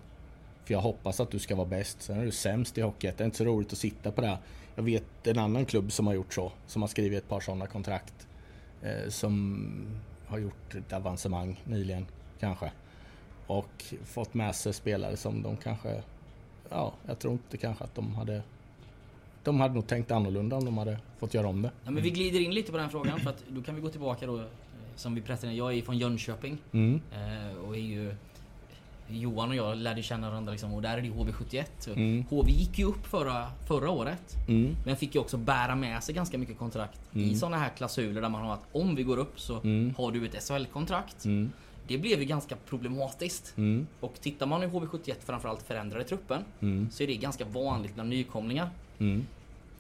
[0.65, 2.03] För jag hoppas att du ska vara bäst.
[2.03, 3.13] Sen är du sämst i hockey.
[3.17, 4.39] Det är inte så roligt att sitta på det.
[4.75, 6.53] Jag vet en annan klubb som har gjort så.
[6.67, 8.27] Som har skrivit ett par sådana kontrakt.
[8.83, 9.61] Eh, som
[10.27, 12.07] har gjort ett avancemang nyligen,
[12.41, 12.71] kanske.
[13.47, 16.03] Och fått med sig spelare som de kanske...
[16.71, 18.43] Ja, jag tror inte kanske att de hade...
[19.45, 21.71] De hade nog tänkt annorlunda om de hade fått göra om det.
[21.85, 23.89] Ja, men vi glider in lite på den frågan för att då kan vi gå
[23.89, 24.39] tillbaka då.
[24.39, 24.45] Eh,
[24.97, 25.57] som vi presenterade.
[25.57, 26.59] Jag är från Jönköping.
[26.73, 27.01] Mm.
[27.13, 28.15] Eh, och är ju
[29.09, 31.65] Johan och jag lärde känna varandra liksom, och där är det HV71.
[31.97, 32.25] Mm.
[32.31, 34.37] HV gick ju upp förra, förra året.
[34.49, 34.77] Mm.
[34.85, 37.31] Men fick ju också bära med sig ganska mycket kontrakt mm.
[37.31, 39.95] i sådana här klausuler där man har att om vi går upp så mm.
[39.97, 41.25] har du ett SHL-kontrakt.
[41.89, 42.03] Mm.
[42.03, 43.55] Det blev ju ganska problematiskt.
[43.57, 43.87] Mm.
[44.01, 46.45] Och tittar man i HV71 framförallt förändrade truppen
[46.93, 48.71] så är det ganska vanligt bland nykomlingar.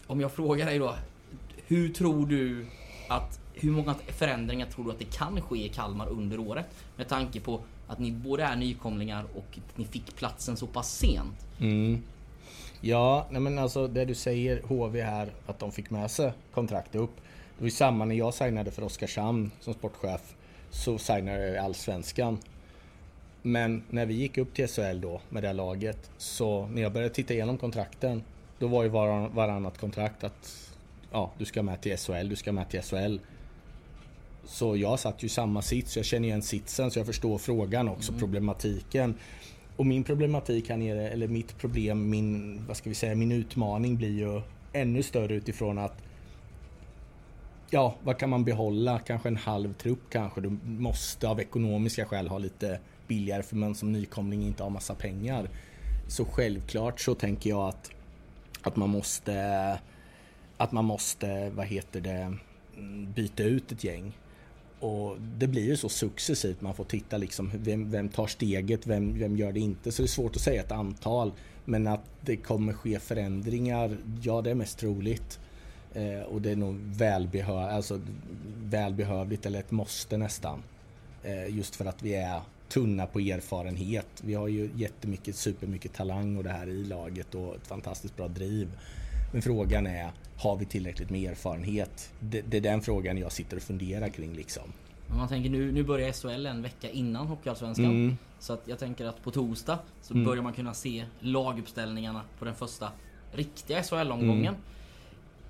[0.06, 0.94] Om jag frågar dig då.
[1.66, 2.66] Hur tror du
[3.08, 6.66] att hur många förändringar tror du att det kan ske i Kalmar under året?
[6.96, 10.98] Med tanke på att ni både är nykomlingar och att ni fick platsen så pass
[10.98, 11.46] sent.
[11.60, 12.02] Mm.
[12.80, 17.00] Ja, nej men alltså det du säger HV här, att de fick med sig kontraktet
[17.00, 17.16] upp.
[17.16, 20.34] Det var ju samma när jag signade för Oskarshamn som sportchef.
[20.74, 22.38] Så signade jag i Allsvenskan.
[23.42, 27.14] Men när vi gick upp till SHL då med det laget, så när jag började
[27.14, 28.22] titta igenom kontrakten,
[28.58, 30.70] då var ju varann, varannat kontrakt att
[31.12, 33.18] ja, du ska med till SHL, du ska med till SHL.
[34.44, 37.88] Så jag satt ju i samma sits, jag känner igen sitsen så jag förstår frågan
[37.88, 38.20] också, mm.
[38.20, 39.14] problematiken.
[39.76, 43.96] Och min problematik här nere, eller mitt problem, min, vad ska vi säga, min utmaning
[43.96, 46.02] blir ju ännu större utifrån att
[47.74, 48.98] Ja, vad kan man behålla?
[48.98, 50.40] Kanske en halv trupp kanske.
[50.40, 54.94] Du måste av ekonomiska skäl ha lite billigare för man som nykomling inte har massa
[54.94, 55.48] pengar.
[56.08, 57.90] Så självklart så tänker jag att,
[58.62, 59.78] att man måste
[60.56, 62.36] att man måste, vad heter det,
[63.14, 64.18] byta ut ett gäng.
[64.80, 69.18] Och det blir ju så successivt, man får titta liksom vem, vem tar steget, vem,
[69.18, 69.92] vem gör det inte.
[69.92, 71.32] Så det är svårt att säga ett antal.
[71.64, 75.38] Men att det kommer ske förändringar, ja det är mest troligt.
[75.94, 78.00] Eh, och det är nog välbehö alltså,
[78.64, 80.62] välbehövligt eller ett måste nästan.
[81.22, 84.06] Eh, just för att vi är tunna på erfarenhet.
[84.24, 88.28] Vi har ju jättemycket, supermycket talang och det här i laget och ett fantastiskt bra
[88.28, 88.68] driv.
[89.32, 92.12] Men frågan är, har vi tillräckligt med erfarenhet?
[92.20, 94.62] Det, det, är den frågan jag sitter och funderar kring liksom.
[95.08, 97.84] Men man tänker nu, nu börjar SHL en vecka innan Hockeyallsvenskan.
[97.84, 98.16] Mm.
[98.38, 100.26] Så att jag tänker att på torsdag så Mm.
[100.26, 102.92] börjar man kunna se laguppställningarna på den första
[103.32, 104.54] riktiga SHL-omgången.
[104.54, 104.60] Mm.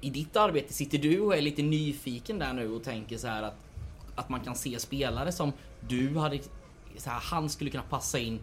[0.05, 3.43] I ditt arbete sitter du och är lite nyfiken där nu och tänker så här
[3.43, 3.57] att,
[4.15, 5.53] att man kan se spelare som
[5.89, 6.39] du hade...
[6.97, 8.39] Så här, han skulle kunna passa in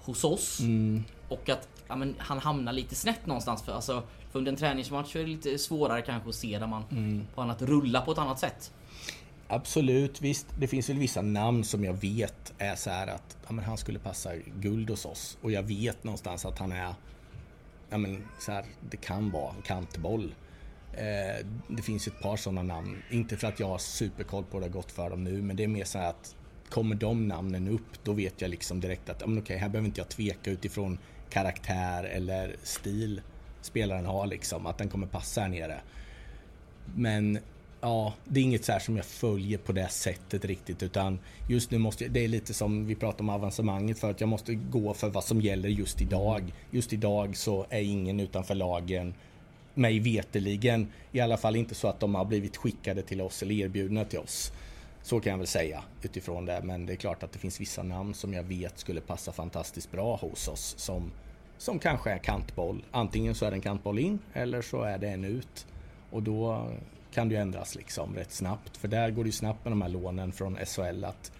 [0.00, 0.60] hos oss.
[0.60, 1.04] Mm.
[1.28, 3.62] Och att ja, men, han hamnar lite snett någonstans.
[3.62, 6.84] För, alltså, för under en träningsmatch är det lite svårare kanske att se där man
[6.90, 7.26] Mm.
[7.34, 8.72] får annat rulla på ett annat sätt.
[9.48, 10.46] Absolut, visst.
[10.58, 13.76] Det finns väl vissa namn som jag vet är så här att ja, men han
[13.78, 15.38] skulle passa guld hos oss.
[15.42, 16.94] Och jag vet någonstans att han är...
[17.90, 20.34] Ja, men så här, det kan vara en kantboll.
[20.92, 23.02] Eh, det finns ett par sådana namn.
[23.10, 25.56] Inte för att jag har superkoll på hur det har gått för dem nu, men
[25.56, 26.36] det är mer så här att
[26.70, 30.08] kommer de namnen upp, då vet jag liksom direkt att men här behöver inte jag
[30.08, 30.98] tveka utifrån
[31.30, 33.20] karaktär eller stil
[33.60, 35.80] spelaren har liksom, att den kommer passa här nere.
[36.94, 37.38] Men
[37.80, 41.70] ja, det är inget så här som jag följer på det sättet riktigt utan just
[41.70, 44.54] nu måste jag, det är lite som vi pratade om avancemanget för att jag måste
[44.54, 46.54] gå för vad som gäller just idag.
[46.70, 49.14] Just idag så är ingen utanför lagen
[49.74, 53.54] mig veteligen i alla fall inte så att de har blivit skickade till oss eller
[53.54, 54.52] erbjudna till oss.
[55.02, 57.82] Så kan jag väl säga utifrån det men det är klart att det finns vissa
[57.82, 61.12] namn som jag vet skulle passa fantastiskt bra hos oss som,
[61.58, 62.84] som kanske är kantboll.
[62.90, 65.66] Antingen så är det en kantboll in eller så är det en ut.
[66.10, 66.68] Och då
[67.14, 68.76] kan det ju ändras liksom rätt snabbt.
[68.76, 71.32] För där går det ju snabbt med de här lånen från SHL att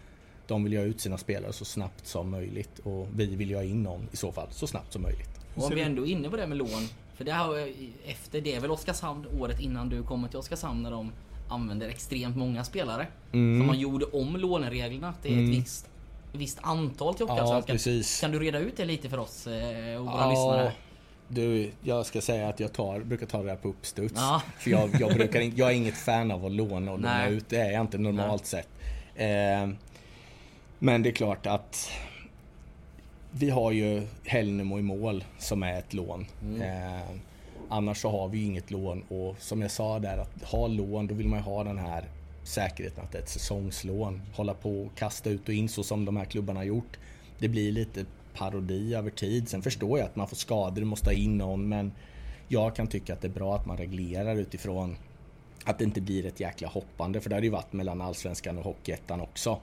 [0.46, 3.56] de vill ju ha ut sina spelare så snabbt som möjligt och vi vill ju
[3.56, 5.40] ha in någon i så fall så snabbt som möjligt.
[5.54, 6.88] Och om vi ändå är inne på det med lån.
[7.14, 7.72] För det här,
[8.06, 11.12] efter det är väl Oskarshamn året innan du kommer till Oskarshamn när de
[11.48, 13.06] använder extremt många spelare.
[13.32, 13.60] Mm.
[13.60, 15.14] Så man gjorde om lånereglerna.
[15.22, 15.88] Det är ett visst,
[16.32, 17.74] visst antal till Ja, Hockeyallsvenskan.
[17.74, 18.20] precis.
[18.20, 20.72] kan du reda ut det lite för oss eh, och våra Ja, lyssnare?
[21.28, 24.14] du, jag ska säga att jag tar, brukar ta det där på uppstuds.
[24.16, 24.42] Ja.
[24.58, 27.32] För jag, jag, brukar jag är inget fan av att låna och låna Nej.
[27.32, 27.48] ut.
[27.48, 28.68] Det är jag inte normalt sett.
[29.14, 29.68] Eh,
[30.78, 31.90] men det är klart att
[33.32, 36.26] vi har ju Hällnemo i mål som är ett lån.
[36.60, 37.10] Eh,
[37.68, 41.14] annars så har vi inget lån och som jag sa där att ha lån då
[41.14, 42.04] vill man ju ha den här
[42.44, 44.22] säkerheten att det är ett säsongslån.
[44.34, 46.98] Hålla på och kasta ut och in så som de här klubbarna har gjort.
[47.38, 49.48] Det blir lite parodi över tid.
[49.48, 51.92] Sen förstår jag att man får skador, måste ha in någon men
[52.48, 54.96] jag kan tycka att det är bra att man reglerar utifrån
[55.64, 58.64] att det inte blir ett jäkla hoppande för det har ju varit mellan Allsvenskan och
[58.64, 59.60] Hockeyettan också.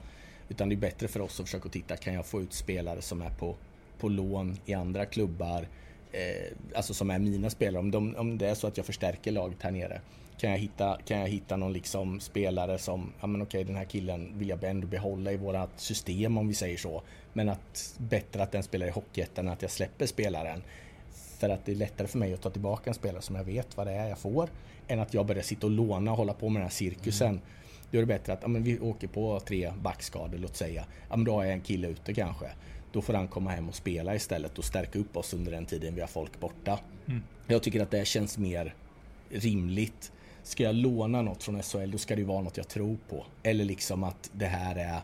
[0.49, 3.21] Utan det är bättre för oss att försöka titta, kan jag få ut spelare som
[3.21, 3.55] är på,
[3.99, 5.67] på lån i andra klubbar?
[6.11, 7.79] Eh, alltså som är mina spelare.
[7.79, 10.01] Om, de, om det är så att jag förstärker laget här nere.
[10.37, 13.85] Kan jag hitta, kan jag hitta någon liksom spelare som, ja men okej den här
[13.85, 17.01] killen vill jag ändå behålla i vårat system om vi säger så.
[17.33, 20.63] Men att bättre att den spelar i Hockeyettan än att jag släpper spelaren.
[21.39, 23.77] För att det är lättare för mig att ta tillbaka en spelare som jag vet
[23.77, 24.49] vad det är jag får.
[24.87, 27.41] Än att jag börjar sitta och låna och hålla på med den här cirkusen.
[27.91, 30.85] Då är det bättre att ja, men vi åker på tre backskador, låt säga.
[31.09, 32.49] Ja, men då har jag en kille ute kanske.
[32.91, 35.95] Då får han komma hem och spela istället och stärka upp oss under den tiden
[35.95, 36.79] vi har folk borta.
[37.47, 38.75] Jag tycker att det känns mer
[39.29, 40.11] rimligt.
[40.43, 43.25] Ska jag låna något från SHL då ska det vara något jag tror på.
[43.43, 45.01] Eller liksom att det här är,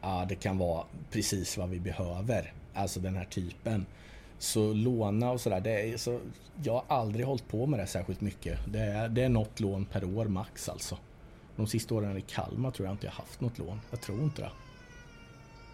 [0.00, 2.52] ja det kan vara precis vad vi behöver.
[2.74, 3.86] Alltså den här typen.
[4.38, 6.20] Så låna och sådär, det är så,
[6.62, 8.58] jag har aldrig hållit på med det särskilt mycket.
[8.68, 10.98] Det är, det är något lån per år max alltså.
[11.58, 13.80] De sista åren i Kalmar tror jag inte jag haft något lån.
[13.90, 14.50] Jag tror inte det.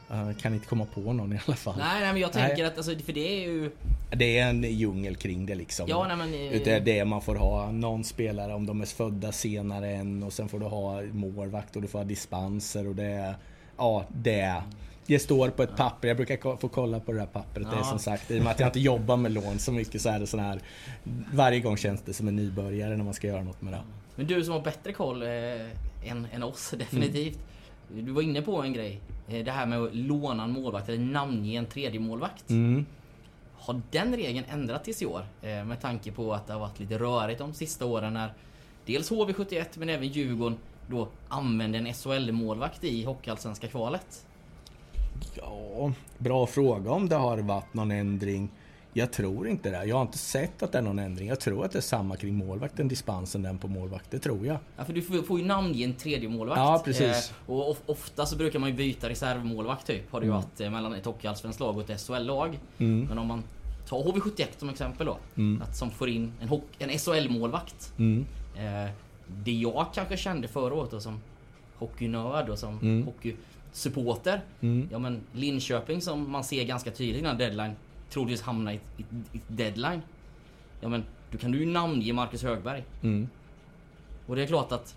[0.09, 1.75] Jag kan inte komma på någon i alla fall.
[1.79, 2.49] Nej, nej men jag Nej.
[2.49, 3.71] tänker att alltså, för det är ju...
[4.17, 5.89] Det är en djungel kring det liksom.
[5.89, 7.71] Ja, nej, men, eh, Utan det man får ha.
[7.71, 11.83] Någon spelare om de är födda senare än och sen får du ha målvakt och
[11.83, 13.35] du får ha dispenser och det är...
[13.77, 14.63] Ja, det är...
[15.07, 16.09] Det står på ett papper.
[16.09, 17.71] Jag brukar få kolla på det där pappret.
[17.71, 17.85] Det är Ja.
[17.85, 20.19] som sagt, i och med att jag inte jobbar med lån så mycket så är
[20.21, 20.61] det sån här...
[21.33, 23.81] Varje gång känns det som en nybörjare när man ska göra något med det.
[24.17, 27.39] Men du som har bättre koll eh, än, än oss, definitivt.
[27.89, 29.01] Du var inne på en grej.
[29.29, 32.51] Eh, Det här med att låna en målvakt eller namnge en tredje målvakt.
[32.51, 32.87] Mm.
[33.55, 35.27] Har den regeln ändrats i år?
[35.43, 38.33] Eh, med tanke på att det har varit lite rörigt de sista åren när
[38.87, 40.59] dels HV71 men även Djurgården
[40.91, 44.27] då använde en SHL-målvakt i Hockeyallsvenska kvalet.
[45.37, 48.51] Ja, bra fråga om det har varit någon ändring.
[48.97, 49.85] Jag tror inte det.
[49.85, 51.29] Jag har inte sett att det är någon ändring.
[51.29, 54.11] Jag tror att det är samma kring målvakten, dispensen den på målvakt.
[54.11, 54.57] Det tror jag.
[54.77, 56.59] Ja, för du får, ju namnge en tredje målvakt.
[56.59, 57.31] Ja, precis.
[57.31, 60.13] Eh, och of, ofta så brukar man ju byta reservmålvakt typ.
[60.13, 60.43] Har det ju Mm.
[60.43, 62.59] varit eh, mellan ett hockeyallsvenskt lag och ett SHL-lag.
[62.79, 63.07] Mm.
[63.09, 63.43] Men om man
[63.89, 65.17] tar HV71 som exempel då.
[65.37, 65.63] Mm.
[65.63, 67.93] Att som får in en, en SHL-målvakt.
[67.99, 68.25] Mm.
[68.57, 68.91] Eh,
[69.45, 71.21] det jag kanske kände förra året då som
[71.79, 73.07] hockeynörd och som Mm.
[73.07, 74.41] hockeysupporter.
[74.61, 74.89] Mm.
[74.93, 77.73] Ja men Linköping som man ser ganska tydligt innan deadline
[78.11, 80.03] troligtvis hamnar i, i, i deadline.
[80.81, 82.85] Ja men då kan du ju namnge Marcus Högberg.
[83.03, 83.29] Mm.
[84.27, 84.97] Och det är klart att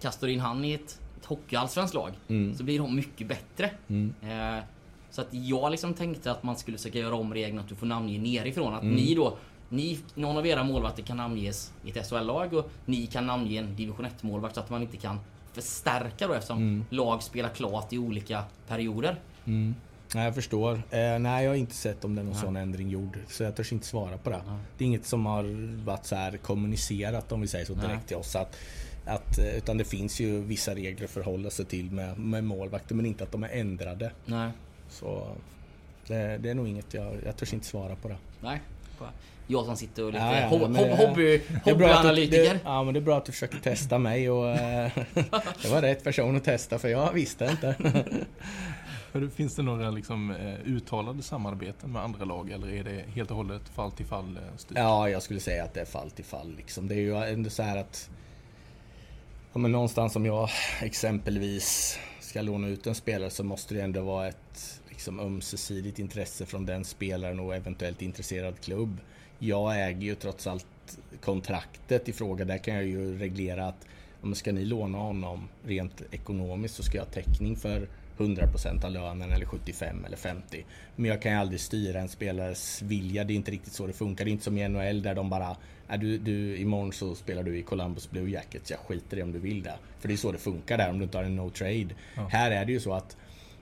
[0.00, 2.54] kastar du in han i ett, ett hockeyallsvenskt lag Mm.
[2.54, 3.70] så blir de mycket bättre.
[3.88, 4.14] Mm.
[4.22, 4.64] Eh,
[5.10, 7.86] så att jag liksom tänkte att man skulle försöka göra om regeln att du får
[7.86, 8.74] namnge nerifrån.
[8.74, 8.94] Att Mm.
[8.94, 9.36] ni då,
[9.68, 13.76] ni, någon av era målvakter kan namnges i ett SHL-lag och ni kan namnge en
[13.76, 15.18] division 1 målvakt så att man inte kan
[15.52, 16.84] förstärka då eftersom Mm.
[16.90, 19.16] lag spelar klart i olika perioder.
[19.44, 19.74] Mm.
[20.14, 20.82] Nej, jag förstår.
[20.90, 22.42] Eh, nej, jag har inte sett om det är någon Nej.
[22.42, 23.18] sån ändring gjord.
[23.28, 24.36] Så jag törs inte svara på det.
[24.46, 24.56] Nej.
[24.78, 25.44] Det är inget som har
[25.84, 28.00] varit så här kommunicerat om vi säger så direkt Nej.
[28.06, 28.36] till oss.
[28.36, 28.56] Att,
[29.06, 32.94] att, eh, utan det finns ju vissa regler att förhålla sig till med, med målvakter
[32.94, 34.10] men inte att de är ändrade.
[34.26, 34.50] Nej.
[34.90, 35.36] Så
[36.06, 38.16] det, det är nog inget jag, jag törs inte svara på det.
[38.40, 38.60] Nej.
[39.46, 42.58] Jag som sitter och lite Ja, ja, ho- men ho- det- hobby, hobbyanalytiker.
[42.64, 44.90] ja, men det är bra att du försöker testa mig och eh,
[45.62, 47.74] det var rätt person att testa för jag visste inte.
[49.34, 53.36] Finns det några liksom, eh, uttalade samarbeten med andra lag eller är det helt och
[53.36, 54.78] hållet fall till fall eh, styrt?
[54.78, 56.54] Ja, jag skulle säga att det är fall till fall.
[56.56, 56.88] Liksom.
[56.88, 58.10] Det är ju ändå så här att...
[59.52, 60.48] Ja, men någonstans om jag
[60.82, 66.46] exempelvis ska låna ut en spelare så måste det ändå vara ett liksom, ömsesidigt intresse
[66.46, 69.00] från den spelaren och eventuellt intresserad klubb.
[69.38, 72.44] Jag äger ju trots allt kontraktet i fråga.
[72.44, 73.86] Där kan jag ju reglera att
[74.22, 78.90] om ska ni låna honom rent ekonomiskt så ska jag ha täckning för 100% av
[78.90, 80.64] lönen eller 75 eller 50.
[80.96, 83.24] Men jag kan ju aldrig styra en spelares vilja.
[83.24, 84.24] Det är inte riktigt så det funkar.
[84.24, 85.56] Det är inte som i NHL där de bara
[85.88, 88.70] är du, du, imorgon så spelar du i Columbus Blue Jackets.
[88.70, 89.74] Jag skiter i om du vill det.
[90.00, 91.88] För det är så det funkar där om du inte har en no trade.
[92.16, 92.28] Ja.
[92.30, 93.16] Här är det ju så att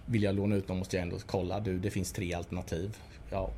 [0.07, 1.61] vill jag låna ut dem måste jag ändå kolla.
[1.61, 2.97] Du, det finns tre alternativ.
[3.31, 3.51] Ja,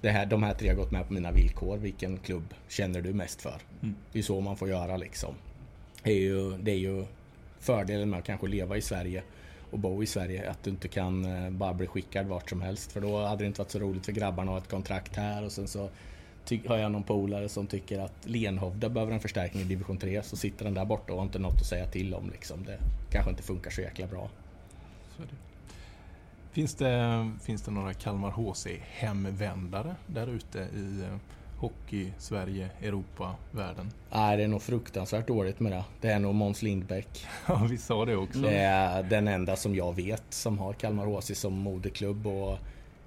[0.00, 1.76] det här, de här tre har gått med på mina villkor.
[1.76, 3.60] Vilken klubb känner du mest för?
[3.82, 3.94] Mm.
[4.12, 5.34] Det är så man får göra liksom.
[6.02, 7.04] Det är ju, det är ju
[7.58, 9.22] fördelen med att kanske leva i Sverige
[9.70, 10.50] och bo i Sverige.
[10.50, 12.92] Att du inte kan eh, bara bli skickad vart som helst.
[12.92, 15.44] För då hade det inte varit så roligt för grabbarna att ha ett kontrakt här
[15.44, 15.88] och sen så
[16.66, 20.36] har jag någon polare som tycker att Lenhovda behöver en förstärkning i division 3 så
[20.36, 22.64] sitter den där borta och har inte något att säga till om liksom.
[22.64, 22.78] Det
[23.10, 24.30] kanske inte funkar så jäkla bra.
[25.16, 25.34] Så är det.
[26.52, 31.16] Finns, det, finns det några Kalmar HC-hemvändare där ute i eh,
[31.60, 33.90] hockey, Sverige, Europa, världen?
[34.12, 35.84] Nej, det är nog fruktansvärt dåligt med det.
[36.00, 37.26] Det är nog Måns Lindbäck.
[37.46, 38.38] Ja, vi sa det också.
[38.40, 42.58] Det är den enda som jag vet som har Kalmar HC som moderklubb och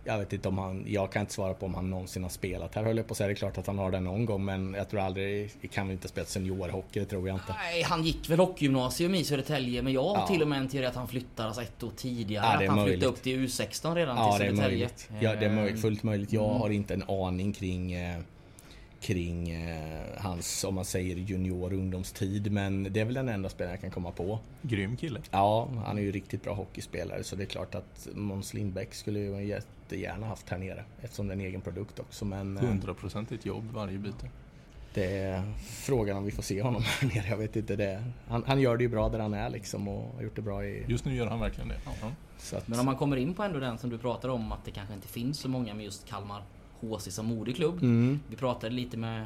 [0.05, 2.75] jag vet inte om han, jag kan inte svara på om han någonsin har spelat
[2.75, 3.27] här höll jag på att säga.
[3.27, 5.93] Det är klart att han har det någon gång men jag tror aldrig, kan väl
[5.93, 7.53] inte spela seniorhockey, det tror jag inte.
[7.53, 10.27] Nej, han gick väl hockeygymnasium i Södertälje men jag har Ja.
[10.27, 12.45] till och med en teori att han flyttar alltså ett år tidigare.
[12.45, 12.93] Ja, att han möjligt.
[12.93, 14.77] flyttade upp till U16 redan Ja, till det är Södertälje.
[14.77, 15.09] möjligt.
[15.19, 16.33] Ja, det är möjligt, Eh, fullt möjligt.
[16.33, 16.61] Jag Mm.
[16.61, 18.19] har inte en aning kring eh,
[19.03, 23.73] kring eh, hans, om man säger junior ungdomstid men det är väl den enda spelaren
[23.73, 24.39] jag kan komma på.
[24.61, 25.21] Grym kille.
[25.31, 29.19] Ja, han är ju riktigt bra hockeyspelare så det är klart att Måns Lindbäck skulle
[29.19, 33.45] ju jättegärna haft här nere eftersom det är en egen produkt också men eh, Hundraprocentigt
[33.45, 34.29] jobb varje byte.
[34.93, 37.27] det är frågan om vi får se honom här nere.
[37.29, 38.03] Jag vet inte det.
[38.27, 40.65] Han, han gör det ju bra där han är liksom och har gjort det bra
[40.65, 40.85] i...
[40.87, 41.77] Just nu gör han verkligen det.
[42.01, 42.11] Ja.
[42.37, 44.65] Så att, Men om man kommer in på ändå den som du pratar om att
[44.65, 46.43] det kanske inte finns så många med just Kalmar
[46.89, 47.81] HC som moderklubb.
[47.83, 49.25] mm, Vi pratade lite med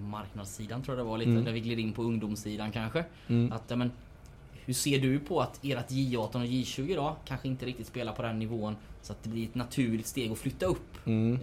[0.00, 1.44] marknadssidan tror jag det var lite, Mm.
[1.44, 3.04] där vi gled in på ungdomssidan kanske.
[3.28, 3.52] mm.
[3.52, 3.90] Att, ja, men,
[4.64, 8.22] hur ser du på att ert J18 och J20 idag kanske inte riktigt spelar på
[8.22, 11.06] den nivån så att det blir ett naturligt steg att flytta upp?
[11.06, 11.38] Mm.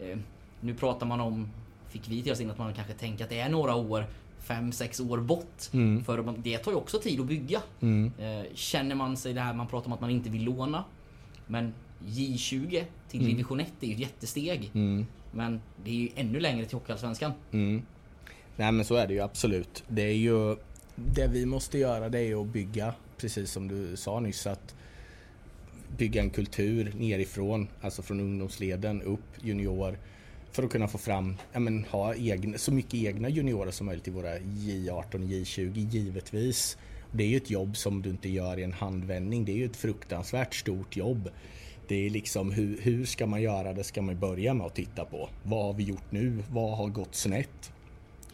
[0.00, 0.18] Eh,
[0.60, 1.48] nu pratar man om,
[1.88, 4.06] fick vi till oss in att man kanske tänker att det är några år,
[4.46, 5.62] 5-6 år bort.
[5.72, 6.04] Mm.
[6.04, 7.62] För det tar ju också tid att bygga.
[7.80, 8.12] Mm.
[8.18, 10.84] Eh, känner man sig det här, man pratar om att man inte vill låna.
[11.46, 13.32] Men J20 till Mm.
[13.32, 14.70] division 1 är ju ett jättesteg.
[14.74, 15.06] Mm.
[15.32, 17.32] Men det är ju ännu längre till Hockeyallsvenskan.
[17.52, 17.82] Mm.
[18.56, 19.84] Nej men så är det ju absolut.
[19.88, 20.56] Det är ju
[20.94, 24.74] det vi måste göra det är att bygga, precis som du sa nyss, att
[25.98, 29.98] bygga en kultur nerifrån, alltså från ungdomsleden upp, junior,
[30.52, 34.08] för att kunna få fram, ja men ha egna, så mycket egna juniorer som möjligt
[34.08, 36.78] i våra J18 J20 givetvis.
[37.12, 39.64] Det är ju ett jobb som du inte gör i en handvändning, det är ju
[39.64, 41.30] ett fruktansvärt stort jobb.
[41.88, 45.04] Det är liksom hur, hur ska man göra det ska man börja med att titta
[45.04, 45.28] på.
[45.42, 46.42] Vad har vi gjort nu?
[46.50, 47.72] Vad har gått snett?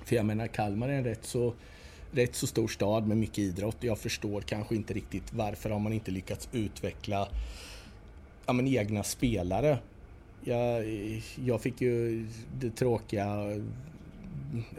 [0.05, 1.55] För jag menar Kalmar är en rätt så,
[2.13, 3.77] rätt så stor stad med mycket idrott.
[3.81, 7.29] Jag förstår kanske inte riktigt varför har man inte lyckats utveckla
[8.47, 9.79] ja, men egna spelare.
[10.45, 10.85] Jag,
[11.45, 12.27] jag fick ju
[12.61, 13.61] det tråkiga,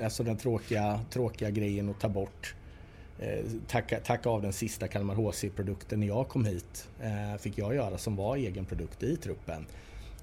[0.04, 2.56] alltså den tråkiga, tråkiga grejen att ta bort
[3.20, 6.90] Eh, tacka, tacka av den sista Kalmar HC-produkten när jag kom hit.
[7.02, 9.66] Eh, fick jag göra som var egen produkt i truppen.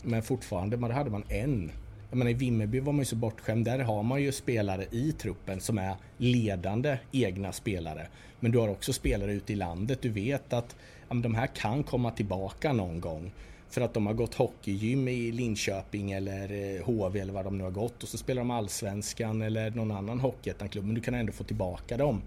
[0.03, 1.73] Men fortfarande, man, hade man en.
[2.11, 3.65] Jag menar, I Vimmerby var man ju så bortskämd.
[3.65, 8.07] Där har man ju spelare i truppen som är ledande egna spelare.
[8.41, 10.03] Men du har också spelare ute i landet.
[10.03, 10.77] Du vet att
[11.09, 13.33] ja, men de här kan komma tillbaka någon gång.
[13.69, 17.65] För att de har gått hockeygym i Linköping eller eh, HV eller vad de nu
[17.65, 18.03] har gått.
[18.03, 20.85] Och så spelar de allsvenskan eller någon annan hockeyettan-klubb.
[20.85, 22.23] Men du kan ändå få tillbaka dem.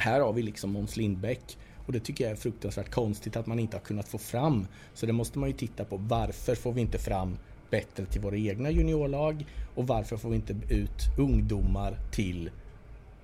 [0.00, 1.58] Här har vi liksom Måns Lindbäck.
[1.86, 4.66] Och det tycker jag är fruktansvärt konstigt att man inte har kunnat få fram.
[4.94, 5.96] Så det måste man ju titta på.
[5.96, 7.36] Varför får vi inte fram
[7.70, 9.46] bättre till våra egna juniorlag?
[9.74, 12.50] Och varför får vi inte ut ungdomar till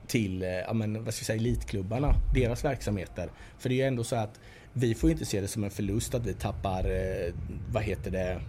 [0.06, 3.30] till eh, ja, men, vad ska jag säga, elitklubbarna, deras verksamheter.
[3.58, 4.40] För det är ju ändå så att
[4.72, 7.34] vi får inte se det som en förlust att vi tappar, eh,
[7.72, 8.40] vad heter det,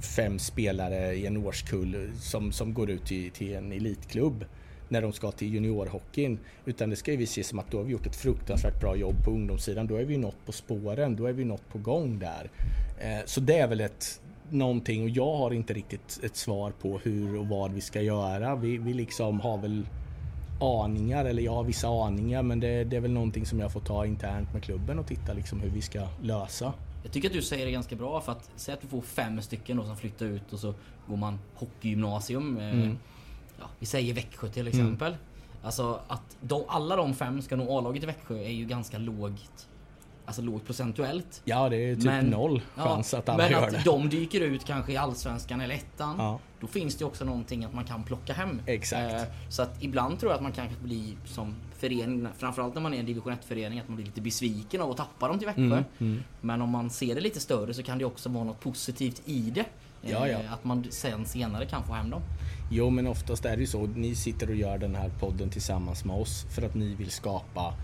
[0.00, 4.44] fem spelare i en årskull som, som går ut till, till en elitklubb
[4.88, 6.38] när de ska till juniorhockeyn.
[6.64, 9.24] Utan det ska vi se som att då har vi gjort ett fruktansvärt bra jobb
[9.24, 9.86] på ungdomssidan.
[9.86, 12.50] Då är vi något på spåren, då är vi något på gång där.
[12.98, 14.20] Eh, så det är väl ett
[14.50, 18.56] någonting och jag har inte riktigt ett svar på hur och vad vi ska göra.
[18.56, 19.86] Vi, vi liksom har väl
[20.60, 23.80] aningar, eller jag har vissa aningar men det, det, är väl någonting som jag får
[23.80, 26.72] ta internt med klubben och titta liksom hur vi ska lösa.
[27.02, 29.42] Jag tycker att du säger det ganska bra för att säg att du får fem
[29.42, 30.74] stycken då som flyttar ut och så
[31.08, 32.58] går man hockeygymnasium.
[32.58, 32.98] Eh, mm.
[33.58, 35.08] Ja, vi säger Växjö till exempel.
[35.08, 35.18] Mm.
[35.62, 39.68] Alltså att de, alla de fem ska nå A-laget i Växjö är ju ganska lågt
[40.28, 41.42] alltså lågt procentuellt.
[41.44, 43.66] Ja, det är typ men, noll chans ja, att alla gör det.
[43.66, 46.14] Men att de dyker ut kanske i Allsvenskan eller Ettan.
[46.18, 46.38] Ja.
[46.60, 48.62] Då finns det också någonting att man kan plocka hem.
[48.66, 49.14] Exakt.
[49.14, 52.94] Eh, så att ibland tror jag att man kanske blir som förening, framförallt när man
[52.94, 55.62] är en division 1-förening, att man blir lite besviken av att tappa dem till Växjö.
[55.62, 56.22] Mm, mm.
[56.40, 59.50] Men om man ser det lite större så kan det också vara något positivt i
[59.50, 59.64] det.
[60.02, 60.38] Ja, ja.
[60.38, 62.22] Eh, att man sen senare kan få hem dem.
[62.70, 63.86] Jo men oftast är det ju så.
[63.86, 67.74] Ni sitter och gör den här podden tillsammans med oss för att ni vill skapa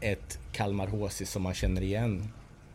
[0.00, 2.28] ett Kalmar HC som man känner igen.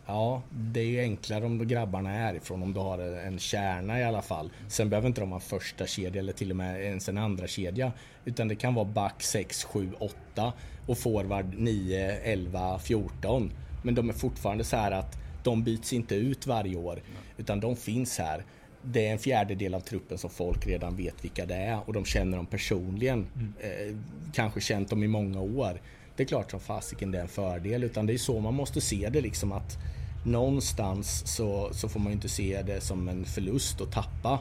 [0.08, 4.04] Ja, det är ju enklare om grabbarna är ifrån, om du har en kärna i
[4.04, 4.52] alla fall.
[4.68, 7.48] Sen behöver inte de ha en första kedja eller till och med ens en andra
[7.48, 7.92] kedja
[8.26, 10.54] Utan det kan vara back 6, 7, 8
[10.86, 13.52] och forward 9, 11, 14.
[13.84, 17.02] Men de är fortfarande så här att de byts inte ut varje år.
[17.38, 18.44] Utan de finns här.
[18.86, 22.06] Det är en fjärdedel av truppen som folk redan vet vilka det är och de
[22.06, 23.28] känner dem personligen.
[23.36, 23.54] Mm.
[23.60, 23.98] Eh,
[24.34, 25.80] kanske känt dem i många år
[26.16, 28.82] det är klart som fasiken det är en fördel utan det är så man måste
[28.82, 29.78] se det liksom att
[30.26, 34.40] någonstans så, så får man inte se det som en förlust att tappa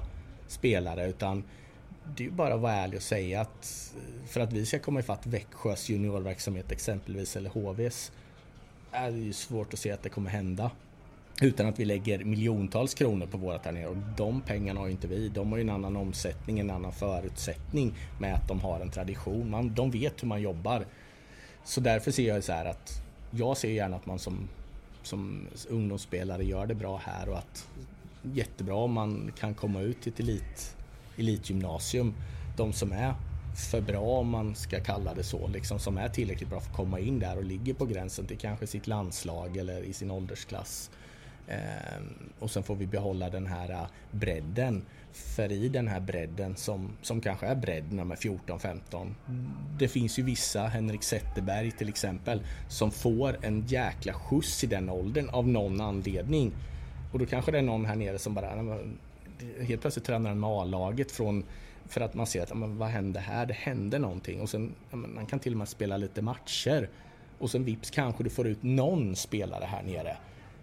[0.48, 1.44] spelare utan
[2.16, 3.92] det är ju bara att vara ärlig och säga att
[4.26, 8.12] för att vi ska komma ifatt Växjös juniorverksamhet exempelvis eller HVs
[8.92, 10.70] är det ju svårt att se att det kommer hända.
[11.42, 13.88] Utan att vi lägger miljontals kronor på våra tärningar.
[13.88, 15.28] och de pengarna har ju inte vi.
[15.28, 19.50] De har ju en annan omsättning, en annan förutsättning med att de har en tradition.
[19.50, 20.86] Man, de vet hur man jobbar.
[21.64, 24.48] Så därför ser jag så här att jag ser gärna att man som,
[25.02, 27.68] som ungdomsspelare gör det bra här och att
[28.22, 30.76] jättebra om man kan komma ut till ett elit,
[31.16, 32.14] elitgymnasium.
[32.56, 33.14] De som är
[33.70, 36.76] för bra om man ska kalla det så, liksom, som är tillräckligt bra för att
[36.76, 40.90] komma in där och ligger på gränsen till kanske sitt landslag eller i sin åldersklass.
[41.48, 44.82] Ehm, och sen får vi behålla den här äh, bredden.
[45.12, 49.14] För i den här bredden som, som kanske är bredd nummer 14-15.
[49.78, 54.90] Det finns ju vissa, Henrik Zetterberg till exempel, som får en jäkla skjuts i den
[54.90, 56.52] åldern av någon anledning.
[57.12, 58.78] Och då kanske det är någon här nere som bara
[59.60, 61.44] helt plötsligt tränar han med A-laget från
[61.88, 63.46] för att man ser att men, vad hände här?
[63.46, 66.88] Det hände någonting och sen men, han kan till och med spela lite matcher
[67.38, 70.16] och sen vips kanske du får ut någon spelare här nere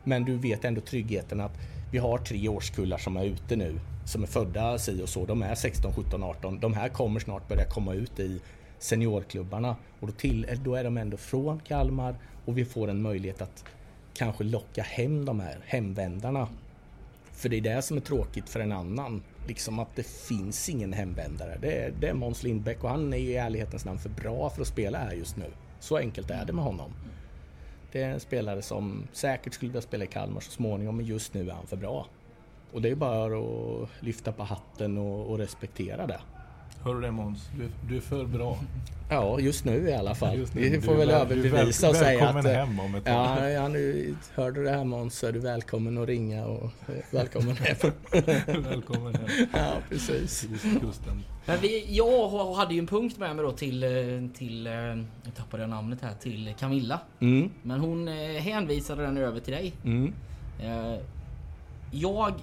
[0.04, 1.58] men du vet ändå tryggheten att
[1.92, 5.26] vi har tre årskullar som är ute nu, som är födda si och så.
[5.26, 6.60] De är 16, 17, 18.
[6.60, 8.42] De här kommer snart börja komma ut i
[8.80, 13.42] seniorklubbarna och då, till, då är de ändå från Kalmar och vi får en möjlighet
[13.42, 13.66] att
[14.14, 16.48] kanske locka hem de här hemvändarna.
[17.32, 19.24] För det är det som är tråkigt för en annan.
[19.48, 21.58] Liksom att det finns ingen hemvändare.
[21.62, 24.50] Det är, det är Måns Lindbäck och han är ju i ärlighetens namn för bra
[24.50, 25.46] för att spela här just nu.
[25.80, 26.94] Så enkelt är det med honom.
[27.92, 31.34] Det är en spelare som säkert skulle vilja spela i Kalmar så småningom, men just
[31.34, 32.08] nu är han för bra.
[32.72, 36.20] Och det är bara att lyfta på hatten och, och respektera det.
[36.84, 37.50] Hör du det Måns?
[37.58, 38.58] Du, du, är för bra.
[39.10, 40.46] Ja, just nu i alla fall.
[40.54, 42.36] Vi får väl överbevisa och säga att...
[42.36, 43.14] Välkommen hem om ett tag.
[43.14, 46.72] Ja, ja, nu hörde du det här Måns så är du välkommen att ringa och
[47.12, 47.92] välkommen hem.
[48.64, 49.48] välkommen hem.
[49.54, 50.48] Ja, precis.
[51.46, 53.90] Men vi, jag hade ju en punkt med mig då till, eh,
[54.38, 57.00] till eh, jag tappade namnet här, till Camilla.
[57.20, 57.50] Mm.
[57.64, 59.74] Men hon eh, hänvisade den över till dig.
[59.84, 60.14] Mm.
[61.92, 62.34] Jag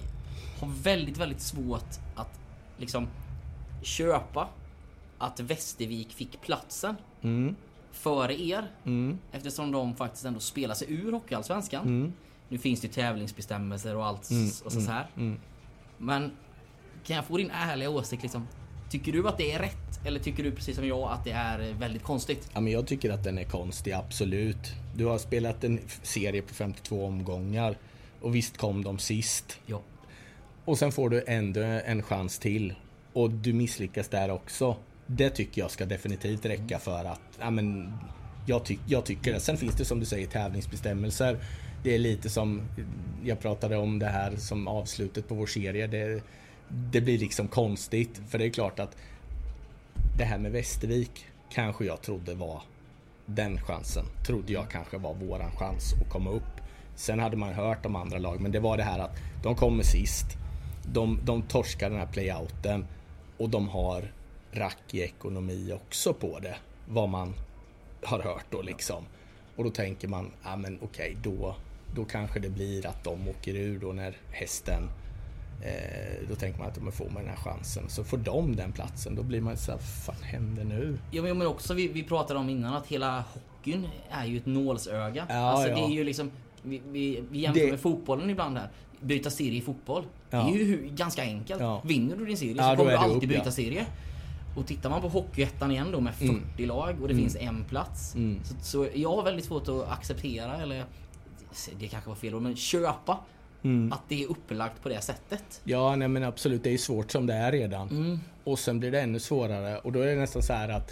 [0.59, 2.39] har väldigt, väldigt svårt att
[2.77, 3.07] liksom
[3.81, 4.49] köpa
[5.17, 7.55] att Västervik fick platsen mm.
[7.91, 8.71] före er.
[8.85, 9.19] Mm.
[9.31, 11.87] Eftersom de faktiskt ändå spelar sig ur Hockeyallsvenskan.
[11.87, 12.13] Mm.
[12.49, 14.49] Nu finns det tävlingsbestämmelser och allt mm.
[14.65, 15.07] och så, här.
[15.17, 15.39] Mm.
[15.97, 16.31] Men
[17.03, 18.47] kan jag få din ärliga åsikt liksom?
[18.89, 20.05] Tycker du att det är rätt?
[20.05, 22.49] Eller tycker du precis som jag att det är väldigt konstigt?
[22.53, 24.73] Ja, men jag tycker att den är konstig, absolut.
[24.95, 27.77] Du har spelat en serie på 52 omgångar.
[28.21, 29.59] Och visst kom de sist.
[29.65, 29.81] Ja.
[30.65, 32.73] Och sen får du ändå en chans till
[33.19, 34.77] och du misslyckas där också.
[35.07, 37.93] Det tycker jag ska definitivt räcka för att ja, men,
[38.45, 39.39] Jag, ty jag tycker det.
[39.39, 41.37] Sen finns det som du säger tävlingsbestämmelser.
[41.83, 42.61] Det är lite som,
[43.23, 45.87] jag pratade om det här som avslutet på vår serie.
[45.87, 46.23] Det,
[46.67, 48.21] det blir liksom konstigt.
[48.29, 48.97] För det är klart att
[50.17, 52.61] det här med Västervik kanske jag trodde var
[53.25, 54.05] den chansen.
[54.27, 56.61] Trodde jag kanske var våran chans att komma upp.
[56.95, 59.83] Sen hade man hört om andra lag, men det var det här att de kommer
[59.83, 60.25] sist.
[60.93, 62.85] De, de torskar den här playouten
[63.39, 64.11] och de har
[64.51, 66.55] rackig ekonomi också på det.
[66.89, 67.33] Vad man
[68.03, 69.03] har hört då liksom.
[69.55, 71.55] Och då tänker man, ja men okej, då,
[71.95, 74.89] då kanske det blir att de åker ur då när hästen
[75.63, 77.89] Eh, då tänker man att de får man den här chansen.
[77.89, 80.97] Så får de den platsen, då blir man så här, fan händer nu?
[81.11, 85.25] Ja men också, vi, vi pratade om innan att hela hockeyn är ju ett nålsöga.
[85.29, 85.75] Ja, alltså ja.
[85.75, 86.31] det är ju liksom,
[86.63, 88.69] vi, vi, vi jämför Det- med fotbollen ibland här.
[89.01, 90.03] Byta serie i fotboll.
[90.29, 90.37] Ja.
[90.43, 91.61] Det är ju ganska enkelt.
[91.61, 91.81] Ja.
[91.85, 93.85] Vinner du din serie så kommer du alltid upp, byta serie.
[94.57, 96.67] Och tittar man på Hockeyettan igen då med 40 Mm.
[96.67, 97.17] lag och det Mm.
[97.23, 98.15] finns en plats.
[98.15, 98.39] Mm.
[98.43, 100.85] Så, så jag har väldigt svårt att acceptera, eller
[101.79, 103.17] det kanske var fel ord, men köpa
[103.63, 103.91] Mm.
[103.93, 105.61] att det är upplagt på det sättet.
[105.63, 107.89] Ja, nej men absolut, det är svårt som det är redan.
[107.89, 108.19] Mm.
[108.43, 110.91] Och sen blir det ännu svårare och då är det nästan så här att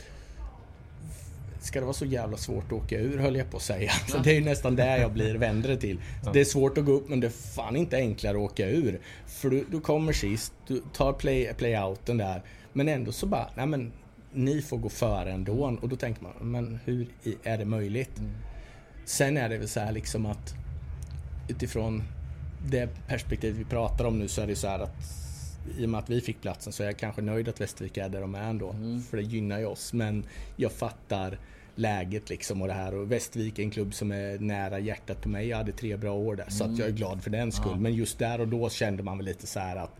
[1.59, 3.91] Ska det vara så jävla svårt att åka ur höll jag på att säga.
[4.07, 6.01] Så det är ju nästan där jag blir vänder till.
[6.33, 8.99] Det är svårt att gå upp men det är fan inte enklare att åka ur.
[9.27, 12.41] För du, du kommer sist, du tar play, playouten där.
[12.73, 13.91] Men ändå så bara, nej men
[14.33, 15.77] ni får gå före ändå.
[15.81, 17.07] Och då tänker man, men hur
[17.43, 18.21] är det möjligt?
[19.05, 20.55] Sen är det väl så här liksom att
[21.47, 22.03] utifrån
[22.65, 24.95] det perspektiv vi pratar om nu så är det så här att
[25.77, 28.09] i och med att vi fick platsen så är jag kanske nöjd att Västervik är
[28.09, 28.75] där de är ändå.
[29.09, 29.93] För det gynnar ju oss.
[29.93, 30.23] Men
[30.55, 31.37] jag fattar
[31.75, 32.95] läget liksom och det här.
[32.95, 35.47] Och Västervik är en klubb som är nära hjärtat på mig.
[35.47, 36.49] Jag hade tre bra år där.
[36.49, 37.77] Så att jag är glad för den skull.
[37.79, 39.95] Men just där och då kände man väl lite så här att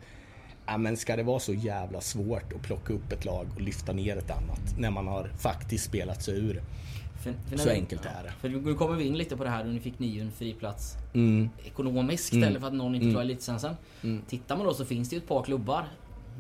[0.69, 3.93] Ja men ska det vara så jävla svårt att plocka upp ett lag och lyfta
[3.93, 6.61] ner ett annat när man har faktiskt spelat sig ur.
[7.23, 8.31] För, för Så vi- enkelt är det.
[8.39, 10.31] För nu kommer vi in lite på det här och nu fick ni ju en
[10.31, 11.49] fri plats Mm.
[11.65, 12.43] ekonomiskt Mm.
[12.43, 13.13] istället för att någon inte Mm.
[13.13, 13.75] klarar elitlicensen.
[14.03, 14.21] Mm.
[14.27, 15.85] Tittar man då så finns det ju ett par klubbar.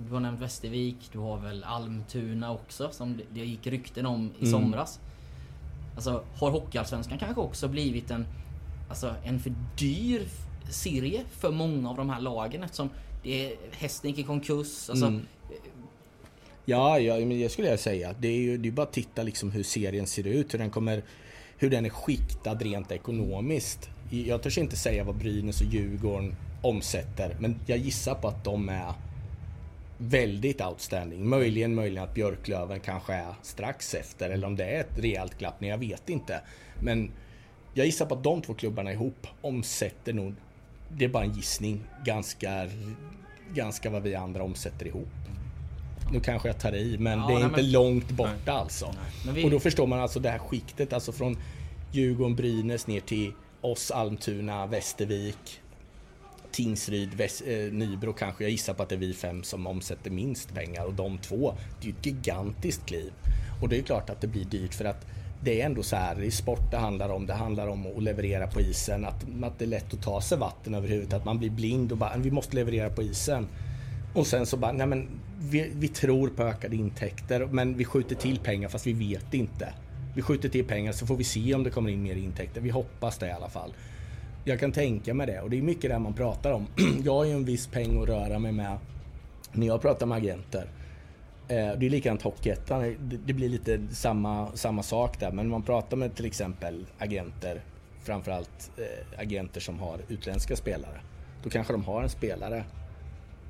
[0.07, 4.47] Du har nämnt Västervik, du har väl Almtuna också som det- gick rykten om i
[4.47, 4.51] Mm.
[4.51, 4.99] somras.
[5.95, 8.25] Alltså har Hockeyallsvenskan kanske också blivit en,
[8.89, 10.21] alltså, en för dyr
[10.69, 12.89] serie för många av de här lagen eftersom
[13.23, 14.89] det är, hästen gick i konkurs.
[14.89, 15.21] Alltså, Mm.
[16.69, 19.51] Ja, ja men jag skulle säga det är ju det är bara att titta liksom
[19.51, 21.03] hur serien ser ut, hur den kommer
[21.57, 23.89] hur den är skiktad rent ekonomiskt.
[24.09, 28.69] Jag törs inte säga vad Brynäs och Djurgården omsätter, men jag gissar på att de
[28.69, 28.93] är
[29.97, 31.29] väldigt outstanding.
[31.29, 35.55] Möjligen, möjligen att Björklöven kanske är strax efter, eller om det är ett rejält glapp,
[35.59, 36.41] men jag vet inte.
[36.81, 37.11] Men
[37.73, 40.35] jag gissar på att de två klubbarna ihop omsätter nog,
[40.89, 42.67] det är bara en gissning, ganska,
[43.53, 45.07] ganska vad vi andra omsätter ihop.
[46.11, 48.93] Nu kanske jag tar i, men Ja, det är nej, inte men- långt borta alltså.
[49.25, 51.37] Men vi- Och då förstår man alltså det här skiktet, alltså från
[51.91, 53.31] Djurgården, Brynäs ner till
[53.61, 55.59] oss, Almtuna, Västervik,
[56.51, 58.43] Tingsryd, Väs- eh, Nybro kanske.
[58.43, 61.53] Jag gissar på att det är vi fem som omsätter minst pengar och de två,
[61.81, 63.11] det är ju ett gigantiskt kliv.
[63.61, 65.05] Och det är klart att det blir dyrt för att
[65.43, 67.25] det är ändå så här, det är sport det handlar om.
[67.25, 70.37] Det handlar om att leverera på isen, att, att det är lätt att ta sig
[70.37, 73.47] vatten över huvudet, att man blir blind och bara, vi måste leverera på isen.
[74.13, 75.07] Och sen så bara, nej men
[75.39, 79.73] vi, vi tror på ökade intäkter men vi skjuter till pengar fast vi vet inte.
[80.15, 82.61] Vi skjuter till pengar så får vi se om det kommer in mer intäkter.
[82.61, 83.73] Vi hoppas det i alla fall.
[84.45, 86.67] Jag kan tänka mig det och det är mycket det man pratar om.
[87.03, 88.77] Jag har ju en viss peng att röra mig med
[89.53, 90.69] när jag pratar med agenter.
[91.47, 92.95] Eh, det är likadant Hockeyettan.
[93.25, 95.31] Det- blir lite samma, samma sak där.
[95.31, 97.61] Men man pratar med till exempel agenter,
[98.03, 100.99] framförallt eh, agenter som har utländska spelare.
[101.43, 102.63] Då kanske de har en spelare.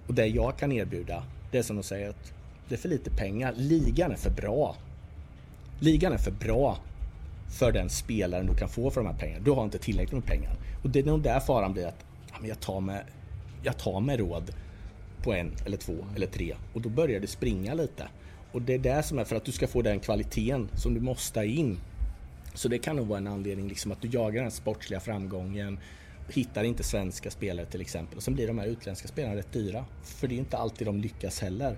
[0.07, 2.33] Och det jag kan erbjuda, det är som de säger att
[2.69, 3.53] det är för lite pengar.
[3.57, 4.75] Ligan är för bra.
[5.79, 6.77] Ligan är för bra
[7.59, 9.43] för den spelaren du kan få för de här pengarna.
[9.43, 10.57] Du har inte tillräckligt med pengar.
[10.83, 13.03] Och det är nog där faran blir att ja, men jag, tar med,
[13.63, 14.51] jag tar med råd
[15.23, 18.07] på en eller två eller tre och då börjar det springa lite.
[18.51, 20.99] Och det är det som är för att du ska få den kvaliteten som du
[20.99, 21.79] måste ha in.
[22.53, 25.79] Så det kan nog vara en anledning liksom att du jagar den sportsliga framgången,
[26.33, 29.85] hittar inte svenska spelare till exempel och sen blir de här utländska spelarna rätt dyra.
[30.03, 31.77] För det är inte alltid de lyckas heller.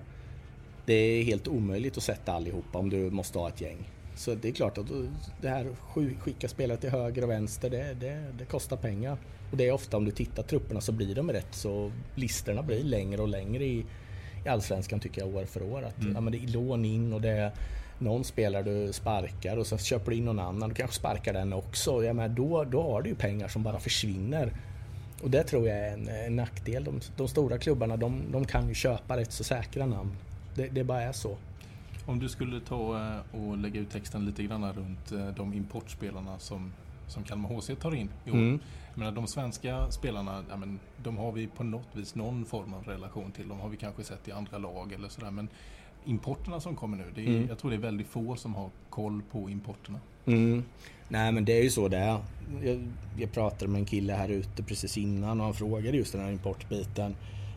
[0.86, 3.90] Det är helt omöjligt att sätta allihopa om du måste ha ett gäng.
[4.16, 4.86] Så det är klart att
[5.40, 9.18] det här sk- skicka spelare till höger och vänster, det, det, det kostar pengar.
[9.50, 12.84] Och det är ofta om du tittar trupperna så blir de rätt så listorna blir
[12.84, 13.84] längre och längre i,
[14.44, 15.82] i Allsvenskan tycker jag år för år.
[15.82, 17.52] Att, ja, men det är lån in och det är
[18.00, 20.68] någon spelare du sparkar och så köper du in någon annan.
[20.68, 22.04] Du kanske sparkar den också.
[22.04, 24.52] Ja, men då, då har du ju pengar som bara försvinner.
[25.22, 26.84] Och det tror jag är en, en nackdel.
[26.84, 30.16] De, de stora klubbarna de, de kan ju köpa rätt så säkra namn.
[30.54, 31.36] Det, det bara är så.
[32.06, 36.38] Om du skulle ta eh, och lägga ut texten lite grann runt eh, de importspelarna
[36.38, 36.72] som,
[37.06, 38.34] som Kalmar HC tar in i år.
[38.34, 38.60] Mm.
[38.90, 42.74] Jag menar, de svenska spelarna, ja, men, de har vi på något vis någon form
[42.74, 43.48] av relation till.
[43.48, 45.30] De har vi kanske sett i andra lag eller sådär.
[45.30, 45.48] Men
[46.04, 47.48] importerna som kommer nu, det är, Mm.
[47.48, 50.00] jag tror det är väldigt få som har koll på importerna.
[50.26, 50.64] Mm.
[51.08, 52.18] Nej men det är ju så det är.
[52.62, 52.88] Jag,
[53.18, 56.32] jag pratade med en kille här ute precis innan och han frågade just den här
[56.32, 57.16] importbiten.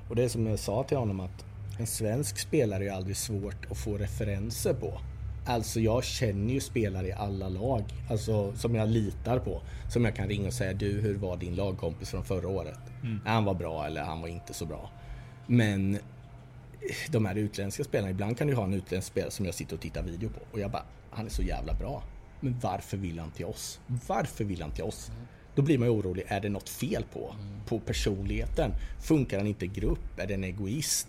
[0.10, 1.46] Och det är som jag sa till honom att
[1.80, 4.94] en svensk spelare är aldrig svårt att få referenser på.
[5.46, 9.62] Alltså jag känner ju spelare i alla lag, alltså som jag litar på.
[9.90, 12.80] Som jag kan ringa och säga du hur var din lagkompis från förra året?
[13.26, 14.90] Han var bra eller han var inte så bra.
[15.48, 15.98] Men
[17.10, 19.82] de här utländska spelarna, ibland kan du ha en utländsk spelare som jag sitter och
[19.82, 22.04] tittar video på och jag bara, han är så jävla bra.
[22.40, 23.80] Men varför vill han till oss?
[24.08, 25.12] Varför vill han till oss?
[25.56, 27.36] Då blir man ju orolig, är det något fel på?
[27.66, 28.72] På personligheten?
[29.02, 30.20] Funkar han inte i grupp?
[30.20, 31.08] Är det en egoist?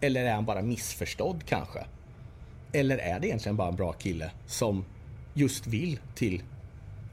[0.00, 1.84] Eller är han bara missförstådd kanske?
[2.72, 4.84] Eller är det egentligen bara en bra kille som
[5.34, 6.42] just vill till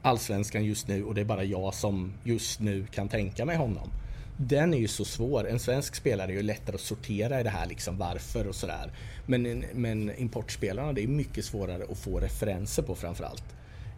[0.02, 3.90] Allsvenskan just nu och det är bara jag som just nu kan tänka mig honom.
[4.42, 5.48] Den är ju så svår.
[5.48, 8.92] En svensk spelare är ju lättare att sortera i det här liksom varför och sådär.
[9.26, 13.44] Men, men importspelarna det är mycket svårare att få referenser på framförallt.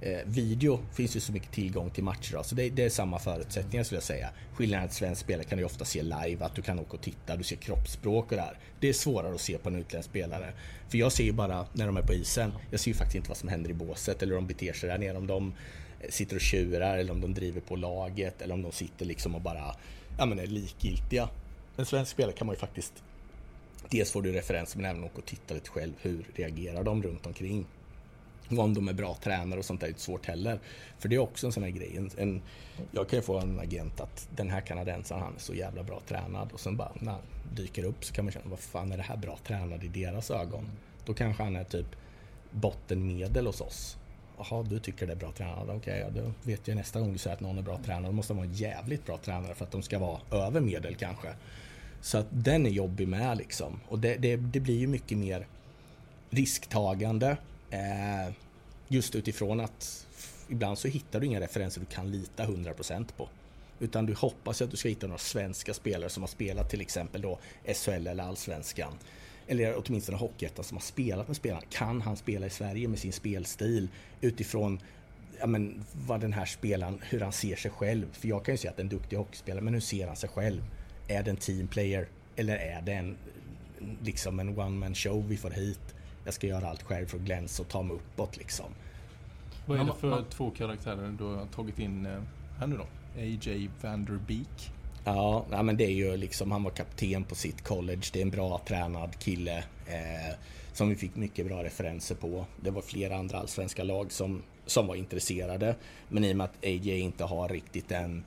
[0.01, 3.19] Eh, video finns ju så mycket tillgång till matcher då, så det, det är samma
[3.19, 4.31] förutsättningar skulle jag säga.
[4.55, 7.03] Skillnaden är att svensk spelare kan du ofta se live, att du kan åka och
[7.03, 8.59] titta, du ser kroppsspråk och det här.
[8.81, 10.53] Det är svårare att se på en utländsk spelare.
[10.89, 13.29] För jag ser ju bara när de är på isen, jag ser ju faktiskt inte
[13.29, 15.17] vad som händer i båset eller hur de beter sig där nere.
[15.17, 15.55] Om de
[16.09, 19.41] sitter och tjurar eller om de driver på laget eller om de sitter liksom och
[19.41, 19.77] bara
[20.23, 21.29] ja, men är likgiltiga.
[21.77, 23.03] En svensk spelare kan man ju faktiskt
[23.91, 25.93] Dels får du referenser men även åka och titta lite själv.
[26.01, 27.67] Hur reagerar de runt omkring?
[28.51, 30.61] Och om de är bra tränare och sånt där är inte svårt heller.
[30.99, 31.97] För det är också en sån här grej.
[31.97, 32.43] En, en,
[32.93, 36.01] jag kan ju få en agent att den här kanadensaren han är så jävla bra
[36.09, 37.23] tränad och sen bara när han
[37.55, 40.31] dyker upp så kan man känna vad fan är det här bra tränad i deras
[40.31, 40.65] ögon?
[41.07, 41.97] Då kanske han är typ
[42.51, 43.97] bottenmedel hos oss.
[44.39, 45.77] Jaha, du tycker det är bra tränare.
[45.77, 48.07] Okej, ja, då vet jag nästa gång du säger att någon är bra tränare.
[48.07, 50.95] Då måste de vara en jävligt bra tränare för att de ska vara över medel
[50.95, 51.29] kanske.
[52.01, 53.81] Så att den är jobbig med liksom.
[53.89, 55.47] Och det, det, det blir ju mycket mer
[56.31, 57.37] risktagande.
[57.71, 58.35] Eh,
[58.89, 60.07] just utifrån att
[60.49, 63.29] ibland så hittar du inga referenser du kan lita 100% på.
[63.81, 67.23] Utan du hoppas att du ska hitta några svenska spelare som har spelat till exempel
[67.23, 67.39] då
[67.75, 68.93] SHL eller Allsvenskan.
[69.47, 71.63] Eller åtminstone Hockeyettan som har spelat med spelarna.
[71.71, 73.89] Kan han spela i Sverige med sin spelstil
[74.21, 74.81] utifrån
[75.41, 78.13] ja, men, vad den här spelaren, hur han ser sig själv.
[78.13, 80.17] För jag kan ju säga att det är en duktig hockeyspelare, men hur ser han
[80.17, 80.63] sig själv?
[81.09, 82.09] Är det en teamplayer?
[82.37, 83.17] Eller är det en,
[84.03, 85.95] liksom en one man show vi får hit?
[86.25, 88.67] Jag ska göra allt själv för att glänsa och ta mig uppåt liksom.
[89.67, 92.23] Vad är det för man- två karaktärer du har tagit in eh,
[92.59, 92.87] här nu då?
[93.17, 93.71] A.J.
[93.83, 94.73] Vanderbeek.
[95.05, 98.03] Ja, nej, men det är ju liksom, han var kapten på sitt college.
[98.13, 100.35] Det är en bra tränad kille eh,
[100.73, 102.47] som vi fick mycket bra referenser på.
[102.61, 105.75] Det var flera andra allsvenska lag som, som var intresserade.
[106.09, 108.25] Men i och med att AJ inte har riktigt den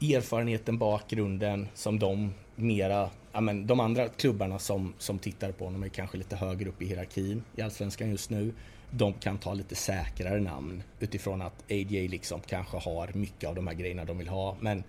[0.00, 5.82] erfarenheten, bakgrunden som de mera, ja men de andra klubbarna som, som tittar på honom
[5.82, 8.52] är kanske lite högre upp i hierarkin i Allsvenskan just nu.
[8.90, 13.66] De kan ta lite säkrare namn utifrån att AJ liksom kanske har mycket av de
[13.66, 14.56] här grejerna de vill ha.
[14.60, 14.84] Men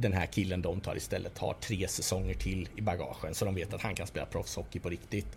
[0.00, 3.74] den här killen de tar istället har tre säsonger till i bagagen så de vet
[3.74, 5.36] att han kan spela proffshockey på riktigt.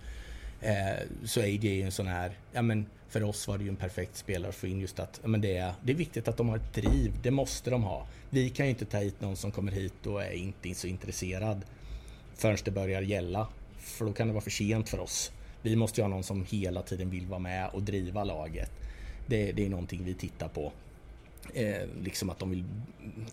[0.62, 3.70] Eh, så AJ är ju en sån här, ja men för oss var det ju
[3.70, 6.28] en perfekt spelare att få in just att ja, men det, är, det är viktigt
[6.28, 8.08] att de har ett driv, det måste de ha.
[8.30, 11.62] Vi kan ju inte ta hit någon som kommer hit och är inte så intresserad
[12.36, 13.48] förrän det börjar gälla.
[13.78, 15.32] För då kan det vara för sent för oss.
[15.62, 18.72] Vi måste ju ha någon som hela tiden vill vara med och driva laget.
[19.28, 20.72] Det, det är någonting vi tittar på.
[21.54, 22.64] Eh, liksom att de vill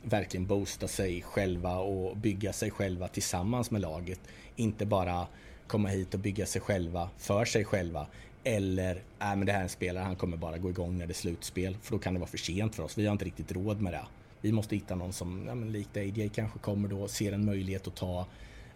[0.03, 4.21] verkligen boosta sig själva och bygga sig själva tillsammans med laget.
[4.57, 5.27] Inte bara
[5.67, 8.07] komma hit och bygga sig själva för sig själva.
[8.45, 11.13] Eller, äh, men det här är en spelare, han kommer bara gå igång när det
[11.13, 11.77] är slutspel.
[11.83, 12.99] För då kan det vara för sent för oss.
[12.99, 14.05] Vi har inte riktigt råd med det.
[14.41, 17.45] Vi måste hitta någon som, ja, men likt AJ kanske kommer då och ser en
[17.45, 18.27] möjlighet att ta,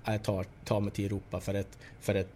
[0.07, 2.33] äh, ta, ta mig till Europa för ett, för ett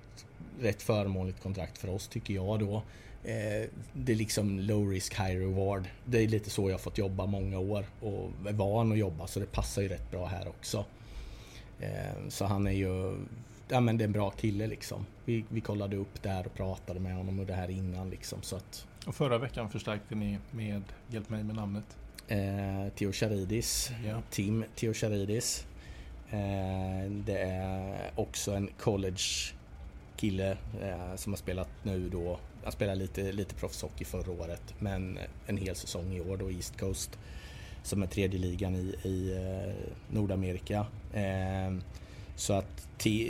[0.61, 2.83] rätt förmånligt kontrakt för oss tycker jag då.
[3.25, 5.85] Eh, det är liksom low risk high reward.
[6.05, 9.41] Det är lite så jag fått jobba många år och är van att jobba så
[9.41, 10.85] det passar ju rätt bra här också.
[11.81, 13.17] Eh, så han är ju,
[13.69, 15.07] ja men det är en bra kille liksom.
[15.25, 18.57] Vi, vi kollade upp där och pratade med honom och det här innan liksom så
[18.57, 21.85] att Och förra veckan förstärkte ni med, hjälp mig med namnet.
[22.29, 24.23] eh, Theo Charidis, Ja.
[24.31, 25.67] Tim Theo Charidis.
[26.31, 29.23] Eh, det är också en college
[30.17, 30.51] kille
[30.83, 32.39] eh, som har spelat nu då.
[32.69, 36.81] Han spelade lite, lite proffshockey förra året men en hel säsong i år då East
[36.81, 37.19] Coast.
[37.83, 39.75] Som är tredje ligan i, i eh,
[40.15, 40.87] Nordamerika.
[41.15, 41.83] Ehm,
[42.37, 42.89] så att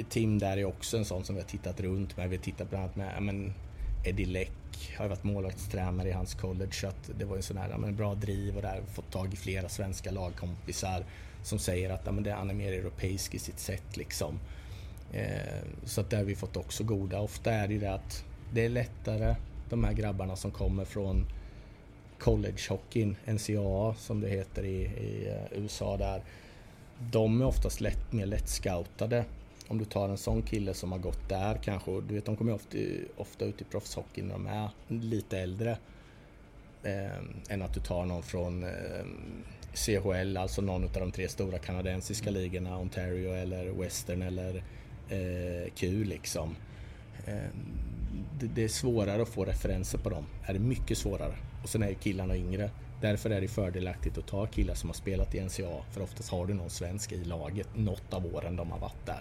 [0.09, 2.30] Tim där är också en sån som vi har tittat runt med.
[2.30, 3.53] Vi har tittat bland annat med, men
[4.05, 7.78] Eddie Leck har varit målvaktstränare i hans college så att det var en sån här
[7.78, 11.05] men bra driv och där fått tag i flera svenska lagkompisar
[11.43, 14.39] som säger att men det, han är mer europeisk i sitt sätt liksom.
[15.12, 17.20] Ehm, så att där har vi fått också goda.
[17.20, 19.36] Ofta är det ju det att det är lättare
[19.70, 21.26] de här grabbarna som kommer från
[22.18, 26.22] collegehockeyn, NCAA som det heter i, i eh, USA där.
[27.11, 29.24] De är oftast lätt, mer lättscoutade.
[29.68, 32.53] Om du tar en sån kille som har gått där kanske, du vet de kommer
[32.53, 32.78] ofta,
[33.16, 35.78] ofta ut i proffshockey när de är lite äldre.
[36.82, 37.18] Eh,
[37.49, 39.05] än att du tar någon från eh,
[39.74, 44.62] CHL, alltså någon av de tre stora kanadensiska ligorna, Ontario eller Western eller
[45.09, 46.57] eh, Q liksom.
[47.26, 47.51] Eh,
[48.38, 50.26] det, det, är svårare att få referenser på dem.
[50.46, 51.34] Det Är mycket svårare.
[51.62, 52.70] Och sen är ju killarna yngre.
[53.00, 55.82] Därför är det fördelaktigt att ta killar som har spelat i NCA.
[55.90, 59.20] För oftast har du någon svensk i laget något av åren de har varit där.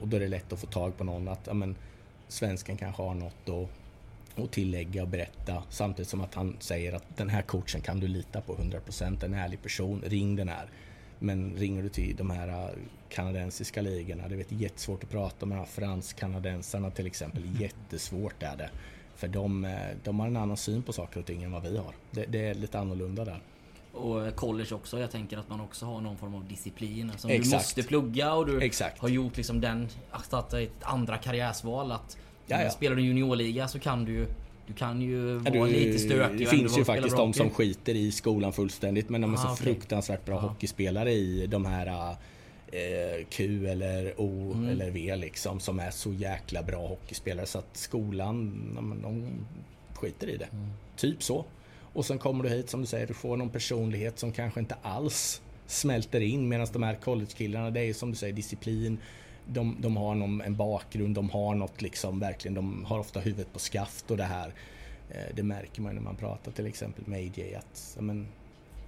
[0.00, 1.76] Och då är det lätt att få tag på någon att ja, men,
[2.28, 5.62] svensken kanske har något att, att tillägga och berätta.
[5.70, 9.34] Samtidigt som att han säger att den här coachen kan du lita på 100%, en
[9.34, 10.66] ärlig person, ring den här.
[11.18, 12.70] Men ringer du till de här äh,
[13.08, 17.42] kanadensiska ligorna, det är jättesvårt att prata med de här fransk-kanadensarna till exempel.
[17.60, 18.70] Jättesvårt är det.
[19.16, 19.72] För de, äh,
[20.04, 21.94] de har en annan syn på saker och ting än vad vi har.
[22.10, 23.40] Det, det är lite annorlunda där.
[23.92, 25.00] Och college också.
[25.00, 27.10] Jag tänker att man också har någon form av disciplin.
[27.10, 28.98] Alltså du måste plugga och du Exakt.
[28.98, 31.92] har gjort liksom den, att ett andra karriärsval.
[31.92, 32.70] Att Jaja.
[32.70, 34.26] spelar du juniorliga så kan du ju
[34.68, 36.38] du kan ju vara du, lite stökig.
[36.38, 39.52] Det finns ju faktiskt de som skiter i skolan fullständigt men de är ah, så
[39.52, 39.64] okay.
[39.64, 40.40] fruktansvärt bra ah.
[40.40, 42.16] hockeyspelare i de här
[42.72, 44.68] eh, Q eller O mm.
[44.68, 49.26] eller V liksom som är så jäkla bra hockeyspelare så att skolan, de, de
[49.94, 50.48] skiter i det.
[50.52, 50.70] Mm.
[50.96, 51.44] Typ så.
[51.92, 54.76] Och sen kommer du hit som du säger, du får någon personlighet som kanske inte
[54.82, 58.98] alls smälter in medan de här collegekillarna, det är som du säger disciplin.
[59.52, 63.52] De, de har någon, en bakgrund, de har något liksom verkligen, de har ofta huvudet
[63.52, 64.52] på skaft och det här.
[65.10, 68.26] Eh, det märker man när man pratar till exempel med AJ att men,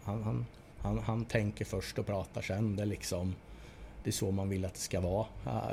[0.04, 0.46] han, han,
[0.78, 2.76] han, han tänker först och pratar sen.
[2.76, 3.34] Det är liksom
[4.04, 5.26] det är så man vill att det ska vara.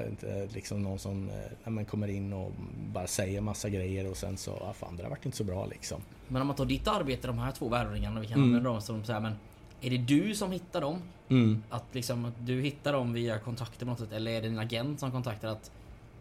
[0.08, 1.30] Inte liksom någon som
[1.64, 2.52] ja, men kommer in och
[2.94, 5.66] bara säger massa grejer och sen så, ja, fan det har varit inte så bra
[5.66, 6.02] liksom.
[6.28, 8.48] Men om man tar ditt arbete, de här två värvningarna, vi kan mm.
[8.48, 9.34] använda dem som så här, men
[9.82, 11.02] är det du som hittar dem?
[11.30, 11.64] Mm.
[11.70, 14.60] Att liksom att du hittar dem via kontakter på något sätt eller är det din
[14.60, 15.72] agent som kontaktar att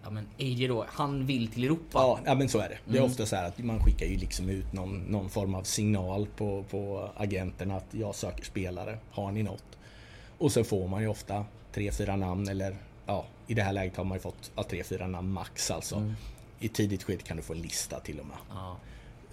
[0.07, 1.99] Ja men AJ då, han vill till Europa?
[1.99, 2.79] Ja, ja men så är det.
[2.85, 3.11] Det är mm.
[3.11, 6.65] ofta så här att man skickar ju liksom ut någon, någon form av signal på,
[6.71, 8.99] på agenterna att jag söker spelare.
[9.11, 9.65] Har ni något?
[10.39, 12.77] Och sen får man ju ofta tre, fyra namn eller
[13.07, 15.97] ja, i det här läget har man ju fått ja, tre, fyra namn max alltså.
[15.97, 16.15] Mm.
[16.61, 18.37] I tidigt skede kan du få en lista till och med.
[18.51, 18.77] Ja.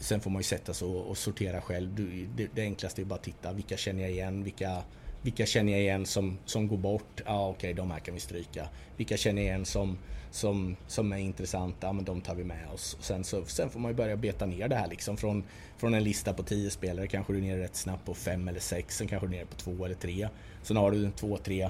[0.03, 1.95] Sen får man ju sätta sig och, och sortera själv.
[1.95, 3.53] Du, det, det, enklaste är bara att titta.
[3.53, 4.43] Vilka känner jag igen?
[4.43, 4.83] Vilka,
[5.21, 7.21] vilka känner jag igen som, som går bort?
[7.25, 8.67] Ja, okej, okay, de här kan vi stryka.
[8.97, 9.97] Vilka känner jag igen som,
[10.31, 11.87] som, som är intressanta?
[11.87, 12.97] Ja, men de tar vi med oss.
[12.99, 15.17] sen, så, sen får man ju börja beta ner det här liksom.
[15.17, 15.43] Från,
[15.77, 18.59] från en lista på tio spelare kanske du är nere rätt snabbt på fem eller
[18.59, 18.97] sex.
[18.97, 20.27] Sen kanske du är nere på två eller tre.
[20.63, 21.69] Sen har du två, tre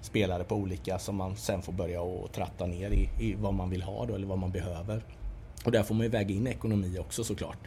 [0.00, 3.70] spelare på olika som man sen får börja och tratta ner i, i vad man
[3.70, 5.02] vill ha då, eller vad man behöver.
[5.68, 7.58] Och där får man ju väga in ekonomi också såklart.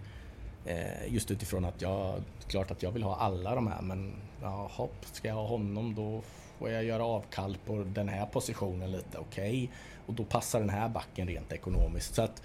[0.66, 4.72] Eh, just utifrån att jag, klart att jag vill ha alla de här men ja,
[4.74, 6.22] hopp, ska jag ha honom då
[6.60, 9.50] får jag göra avkall på den här positionen lite, okej.
[9.50, 9.68] Okay.
[10.06, 12.16] Och då passar den här backen rent ekonomiskt.
[12.16, 12.42] Så, att,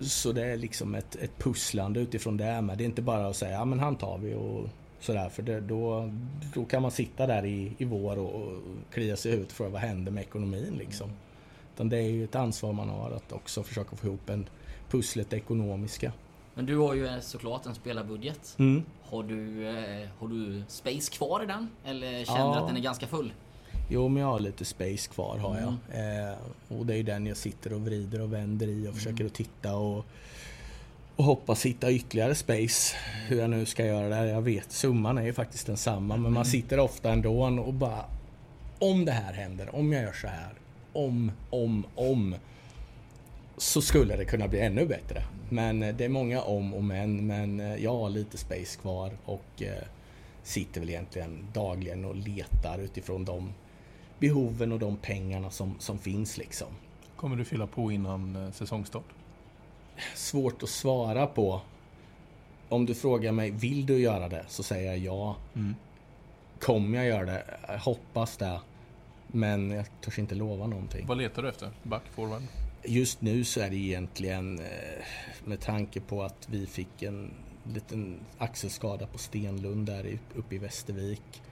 [0.00, 2.78] så det är liksom ett, ett pusslande utifrån det med.
[2.78, 4.68] Det är inte bara att säga, ja men han tar vi och
[5.00, 6.12] Sådär, för det, då,
[6.54, 8.52] då kan man sitta där i, i vår och, och
[8.92, 11.10] klia sig ut för vad händer med ekonomin liksom.
[11.74, 14.48] Utan det är ju ett ansvar man har att också försöka få ihop en
[14.96, 16.12] pusslet ekonomiska.
[16.54, 18.56] Men du har ju såklart en spelarbudget.
[18.58, 18.82] Mm.
[19.02, 21.68] Har, du, eh, har du space kvar i den?
[21.84, 22.60] Eller känner du ja.
[22.60, 23.32] att den är ganska full?
[23.90, 25.74] Jo, men jag har lite space kvar har jag.
[25.98, 26.30] Mm.
[26.30, 26.36] Eh,
[26.78, 28.94] och det är den jag sitter och vrider och vänder i och mm.
[28.94, 30.06] försöker att titta och
[31.16, 32.96] och hoppas hitta ytterligare space.
[33.28, 34.28] Hur jag nu ska göra det.
[34.28, 36.14] Jag vet, summan är ju faktiskt densamma.
[36.14, 36.44] Men man mm.
[36.44, 38.04] sitter ofta ändå och bara...
[38.78, 40.52] Om det här händer, om jag gör så här.
[40.92, 42.34] Om, om, om.
[43.56, 45.24] Så skulle det kunna bli ännu bättre.
[45.48, 47.26] Men eh, det är många om och men.
[47.26, 49.84] Men eh, jag har lite space kvar och eh,
[50.42, 53.52] sitter väl egentligen dagligen och letar utifrån de
[54.18, 56.68] behoven och de pengarna som, som finns liksom.
[57.16, 59.04] Kommer du fylla på innan säsongstart?
[60.14, 61.60] svårt att svara på.
[62.68, 64.44] Om du frågar mig, vill du göra det?
[64.48, 65.36] Så säger jag ja.
[65.54, 65.74] Mm.
[66.60, 67.44] Kommer jag göra det?
[67.68, 68.60] Jag hoppas det.
[69.26, 71.06] Men jag törs inte lova någonting.
[71.06, 71.70] Vad letar du efter?
[71.82, 72.42] Back, forward?
[72.86, 75.04] Just nu så är det egentligen eh,
[75.44, 77.30] med tanke på att vi fick en
[77.74, 81.42] liten axelskada på Stenlund där uppe i Västervik.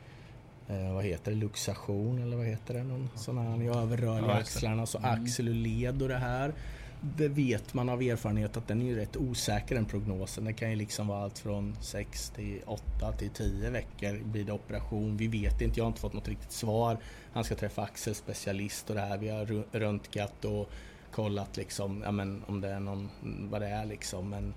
[0.68, 1.36] Eh, vad heter det?
[1.36, 2.82] Luxation eller vad heter det?
[2.82, 4.86] Någon sån här, är överrörlig i axlarna.
[4.86, 5.10] Så mm.
[5.10, 6.52] axel och led och det här.
[7.00, 10.44] det vet man av erfarenhet att den är ju rätt osäker den prognosen.
[10.44, 14.52] Det kan ju liksom vara allt från 6 till 8 till 10 veckor blir det
[14.52, 15.16] operation.
[15.16, 16.98] Vi vet inte, jag har inte fått något riktigt svar.
[17.32, 19.18] Han ska träffa axelspecialist och det här.
[19.18, 20.70] Vi har röntgat och
[21.12, 23.10] kollat liksom, ja, men, om det är någon,
[23.50, 24.30] vad det är liksom.
[24.30, 24.54] Men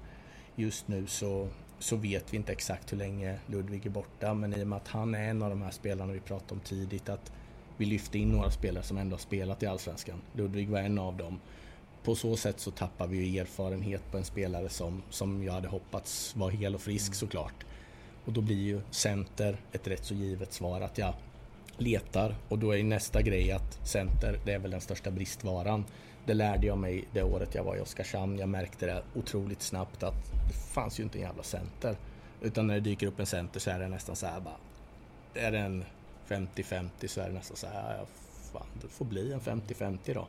[0.55, 1.47] just nu så,
[1.79, 4.33] så vet vi inte exakt hur länge Ludvig är borta.
[4.33, 6.59] Men i och med att han är en av de här spelarna vi pratade om
[6.59, 7.31] tidigt att
[7.77, 10.21] vi lyfte in några spelare som ändå har spelat i Allsvenskan.
[10.33, 11.39] Ludvig var en av dem.
[12.03, 15.67] På så sätt så tappar vi ju erfarenhet på en spelare som, som jag hade
[15.67, 17.15] hoppats var hel och frisk mm.
[17.15, 17.65] såklart.
[18.25, 21.13] Och då blir ju center ett rätt så givet svar att jag
[21.77, 25.85] letar och då är nästa grej att center, det är väl den största bristvaran.
[26.25, 28.37] Det lärde jag mig det året jag var i Oskarshamn.
[28.37, 31.95] Jag märkte det otroligt snabbt att det fanns ju inte en jävla center.
[32.41, 34.57] Utan när det dyker upp en center så är det nästan så här bara.
[35.33, 35.85] Är det en
[36.27, 38.05] 50-50 så är det nästan så här, ja,
[38.53, 40.27] fan, det får bli en 50-50 då.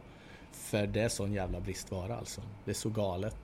[0.52, 2.40] För det är sån jävla bristvara alltså.
[2.64, 3.36] Det är så galet.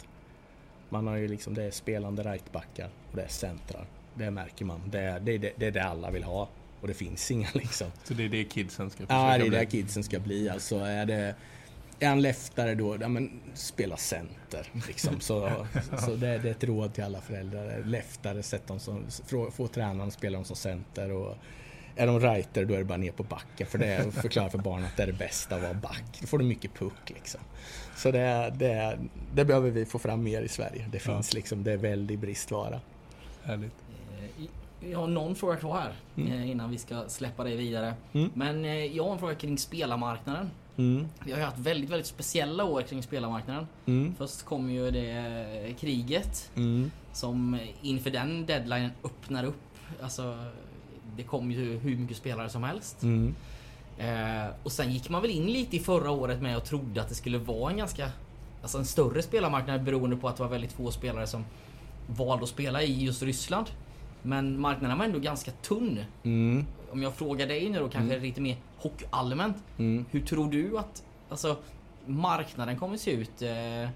[0.89, 3.87] Man har ju liksom, det är spelande rightbackar och det är centrar.
[4.15, 4.81] Det märker man.
[4.87, 6.49] Det är det, det, det, är det alla vill ha.
[6.81, 7.87] Och det finns inga liksom.
[8.05, 10.49] Så det är det kidsen ska försöka Ja, det är det kidsen ska bli.
[10.49, 11.35] Alltså är det...
[12.03, 14.67] Är han leftare då, ja men spela center.
[14.87, 15.21] Liksom.
[15.21, 15.67] Så,
[15.99, 17.83] så det, det, är ett råd till alla föräldrar.
[17.85, 19.05] Leftare, sätt dem som,
[19.53, 21.11] få, tränaren att spela dem som center.
[21.13, 21.37] Och,
[21.97, 24.51] är de righter då är det bara ner på backen för det är att förklara
[24.51, 26.19] för barnen att det är det bästa att vara back.
[26.21, 27.41] Då får du mycket puck liksom.
[27.97, 28.99] Så det, det,
[29.35, 30.89] det behöver vi få fram mer i Sverige.
[30.93, 31.37] Det finns ja.
[31.37, 32.81] liksom, det är väldigt bristvara.
[33.43, 33.75] Härligt.
[34.39, 36.33] Eh, jag har någon fråga kvar här mm.
[36.33, 37.95] Eh, innan vi ska släppa det vidare.
[38.13, 38.31] Mm.
[38.35, 40.51] Men eh, jag har en fråga kring spelarmarknaden.
[40.77, 41.07] Mm.
[41.25, 43.67] Vi har ju haft väldigt, väldigt speciella år kring spelarmarknaden.
[43.87, 44.15] Mm.
[44.19, 46.91] Först kom ju det kriget mm.
[47.13, 49.63] som inför den deadlinen öppnar upp
[50.03, 50.45] alltså
[51.17, 53.03] det kom ju hur mycket spelare som helst.
[53.03, 53.35] Mm.
[53.99, 57.09] Eh, och sen gick man väl in lite i förra året med och trodde att
[57.09, 58.11] det skulle vara en ganska
[58.63, 61.45] Alltså en större spelarmarknad beroende på att det var väldigt få spelare som
[62.07, 63.67] valde att spela i just Ryssland.
[64.23, 66.05] Men marknaden var ändå ganska tunn.
[66.23, 66.67] Mm.
[66.91, 68.23] Om jag frågar dig nu då kanske mm.
[68.23, 69.57] lite mer hockeyallmänt.
[69.79, 70.05] Mm.
[70.11, 71.57] Hur tror du att alltså,
[72.07, 73.43] marknaden kommer se ut?
[73.43, 73.91] Eh,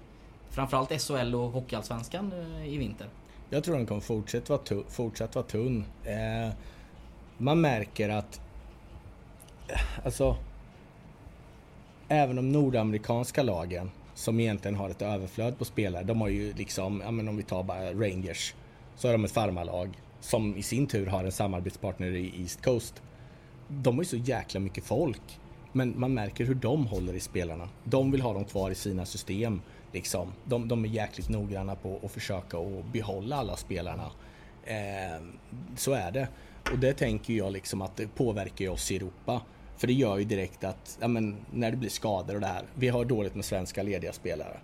[0.49, 3.07] framförallt SHL och Hockeyallsvenskan eh, i vinter.
[3.49, 5.85] Jag tror den kommer fortsätta vara, tu fortsatt vara tunn.
[6.03, 6.53] Eh,
[7.37, 8.41] man märker att
[10.05, 10.37] alltså
[12.07, 16.03] även de nordamerikanska lagen som egentligen har ett överflöd på spelare.
[16.03, 18.53] De har ju liksom, ja men om vi tar bara Rangers,
[18.95, 23.01] så har de ett farmarlag som i sin tur har en samarbetspartner i East Coast.
[23.67, 25.39] De har ju så jäkla mycket folk.
[25.71, 27.69] Men man märker hur de håller i spelarna.
[27.83, 29.61] De vill ha dem kvar i sina system.
[29.91, 30.33] Liksom.
[30.45, 34.11] De, de är jäkligt noggranna på att försöka och behålla alla spelarna.
[34.65, 35.21] Eh,
[35.75, 36.27] så är det.
[36.71, 39.41] Och det tänker jag liksom att det påverkar oss i Europa.
[39.77, 42.63] För det gör ju direkt att, ja men, när det blir skador och det här.
[42.75, 44.57] Vi har dåligt med svenska lediga spelare.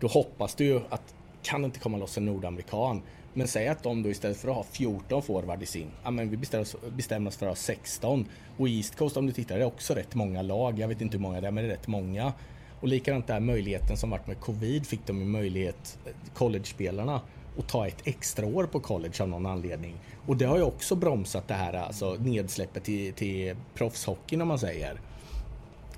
[0.00, 3.02] Då hoppas du ju att, kan det inte komma loss en nordamerikan?
[3.36, 6.30] Men säg att de då istället för att ha 14 forward i sin, ja men
[6.30, 8.26] vi bestämmer oss, bestämmer oss för att ha 16.
[8.56, 10.78] Och i East Coast om du tittar, det är också rätt många lag.
[10.78, 12.32] Jag vet inte hur många det är, men det är rätt många.
[12.80, 17.20] Och likadant där möjligheten som vart med covid fick de ju möjlighet, eh, college-spelarna,
[17.58, 19.94] att ta ett extra år på college av någon anledning.
[20.26, 24.58] Och det har ju också bromsat det här alltså nedsläppet till, till proffshockeyn om man
[24.58, 25.00] säger.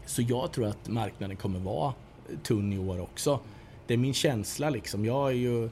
[0.07, 1.95] Så jag tror att marknaden kommer vara
[2.43, 3.41] tunn i år också.
[3.86, 5.05] Det är min känsla liksom.
[5.05, 5.70] Jag är ju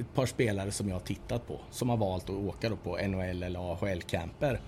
[0.00, 3.42] ett par spelare som jag har tittat på som har valt att åka på NHL
[3.42, 4.60] eller AHL-camper.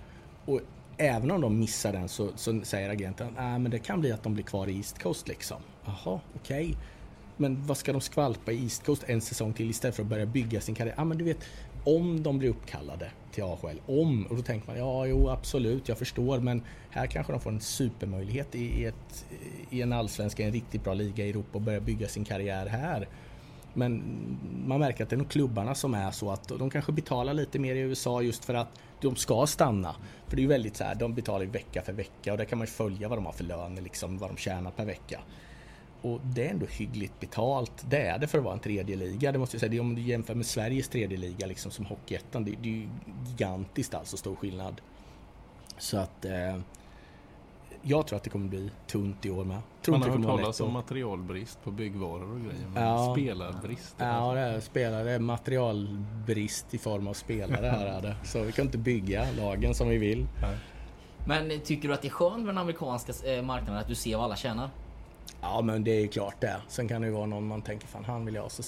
[0.45, 0.61] Och
[0.97, 4.23] även om de missar den så, så säger agenten att men det kan bli att
[4.23, 5.57] de blir kvar i East Coast liksom.
[5.85, 6.66] Jaha, okej.
[6.66, 6.77] Okay.
[7.37, 10.27] Men vad ska de skvalpa i East Coast en säsong till istället för att börja
[10.27, 10.95] bygga sin karriär?
[10.97, 11.39] Ja, men du vet,
[11.85, 15.99] om de blir uppkallade till AHL, om, och då tänker man ja, jo absolut, jag
[15.99, 19.27] förstår, men här kanske de får en supermöjlighet i, ett,
[19.71, 23.09] i en allsvenska, en riktigt bra liga i Europa och börja bygga sin karriär här.
[23.75, 24.03] Men
[24.66, 27.59] man märker att det är nog klubbarna som är så att de kanske betalar lite
[27.59, 28.68] mer i USA just för att
[29.01, 29.97] de ska stanna.
[30.27, 32.45] För det är ju väldigt så här, de betalar ju vecka för vecka och där
[32.45, 35.21] kan man ju följa vad de har för lön, liksom vad de tjänar per vecka.
[36.03, 37.73] Och det är ändå hyggligt betalt.
[37.91, 39.33] Det är det för att vara en tredje liga.
[39.33, 39.71] Det måste jag säga.
[39.71, 42.45] Det om du jämför med Sveriges tredje liga liksom som Hockeyettan.
[42.45, 42.89] Det, det är ju
[43.27, 44.81] gigantiskt alltså stor skillnad.
[45.79, 46.59] Så att eh,
[47.83, 49.61] jag tror att det kommer bli tunt i år med.
[49.83, 52.66] Tror Man har hört talas om materialbrist på byggvaror och grejer.
[52.74, 53.95] Men ja, spelarbrist.
[53.99, 55.05] Ja, det är spelare.
[55.05, 58.16] Det är materialbrist i form av spelare här är det.
[58.24, 60.26] Så vi kan inte bygga lagen som vi vill.
[60.41, 60.57] Nej.
[61.26, 64.16] Men tycker du att det är skönt med den amerikanska eh, marknaden att du ser
[64.16, 64.70] vad alla tjänar?
[65.41, 66.57] Ja men det är klart det.
[66.68, 68.62] Sen kan det ju vara någon man tänker fan han vill jag ha så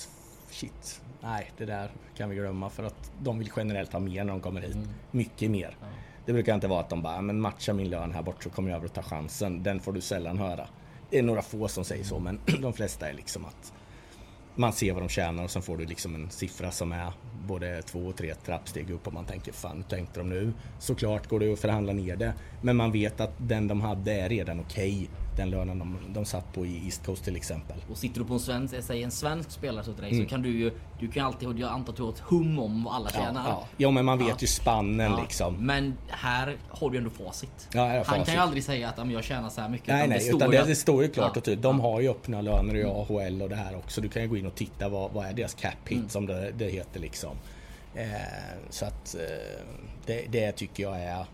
[0.50, 1.00] shit.
[1.20, 4.40] Nej det där kan vi glömma för att de vill generellt ha mer när de
[4.40, 4.74] kommer hit.
[4.74, 4.88] Mm.
[5.10, 5.76] Mycket mer.
[5.80, 5.86] Ja.
[6.26, 8.70] Det brukar inte vara att de bara, men matcha min lön här bort så kommer
[8.70, 9.62] jag över och ta chansen.
[9.62, 10.68] Den får du sällan höra.
[11.10, 13.72] Det är några få som säger så men de flesta är liksom att
[14.54, 17.12] man ser vad de tjänar och sen får du liksom en siffra som är
[17.46, 20.52] både två och tre trappsteg upp och man tänker fan hur tänkte de nu?
[20.78, 24.28] Såklart går det att förhandla ner det men man vet att den de hade är
[24.28, 24.92] redan okej.
[24.92, 27.76] Okay, den lönen de, de satt på i East Coast till exempel.
[27.91, 30.24] Och sitter du på en svensk, säg en svensk spelare så, dig, mm.
[30.24, 32.85] så kan du ju, du kan alltid, jag antar att du har ett hum om
[32.85, 33.49] vad alla tjänar.
[33.49, 33.66] Ja, ja.
[33.76, 34.37] ja men man vet ja.
[34.39, 35.66] ju spannen liksom.
[35.66, 37.68] Men här har du ändå facit.
[37.72, 38.26] Ja, Han facit.
[38.26, 39.89] kan ju aldrig säga att jag tjänar så här mycket.
[39.89, 41.62] Nej, nej, utan det, det står ju klart och tydligt.
[41.62, 44.01] De har ju öppna löner i AHL och det här också.
[44.01, 46.09] Du kan ju gå in och titta vad, vad är deras cap hit mm.
[46.09, 47.37] som det, det heter liksom.
[47.95, 48.07] Eh,
[48.70, 49.66] så att eh,
[50.07, 51.26] det, det, tycker jag är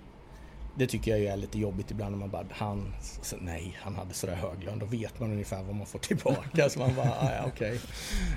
[0.79, 4.15] det tycker jag är lite jobbigt ibland när man bara, han, så, nej, han hade
[4.15, 4.79] sådär hög lön.
[4.79, 6.69] Då vet man ungefär vad man får tillbaka.
[6.69, 7.69] så man bara, ah, ja, okej.
[7.69, 7.79] Okay.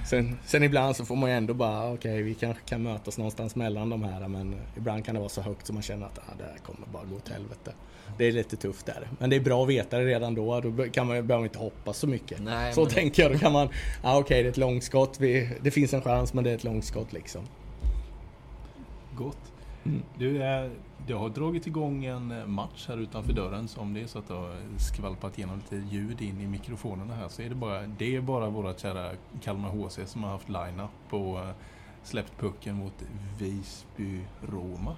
[0.09, 3.17] Sen, sen, ibland så får man ju ändå bara, okej, okay, vi kanske kan mötas
[3.17, 4.27] någonstans mellan de här.
[4.27, 6.87] Men ibland kan det vara så högt så man känner att ah, det här kommer
[6.87, 7.73] bara gå åt helvete.
[8.17, 9.07] Det är lite tufft där.
[9.19, 10.61] Men det är bra att veta det redan då.
[10.61, 12.41] Då kan man, behöver man inte hoppas så mycket.
[12.41, 13.31] Nej, så tänker jag.
[13.31, 13.69] Då kan man,
[14.01, 15.19] ah, okej, okay, det är ett långskott.
[15.19, 17.41] Vi, det finns en chans, men det är ett långskott liksom.
[19.15, 19.37] Gott.
[19.85, 20.03] Mm.
[20.17, 20.71] Du, är,
[21.07, 23.67] det har dragit igång en eh, match här utanför dörren.
[23.67, 27.15] Så om det är så att det har skvalpat igenom lite ljud in i mikrofonerna
[27.15, 30.49] här så är det bara, det är bara våra kära Kalmar HC som har haft
[30.49, 31.51] line-up och eh,
[32.03, 32.93] släppt pucken mot
[33.39, 34.95] Visby-Roma.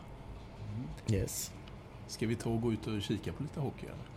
[0.73, 0.87] Mm.
[1.21, 1.51] Yes.
[2.07, 4.13] Ska vi ta och gå ut och kika på lite hockey eller?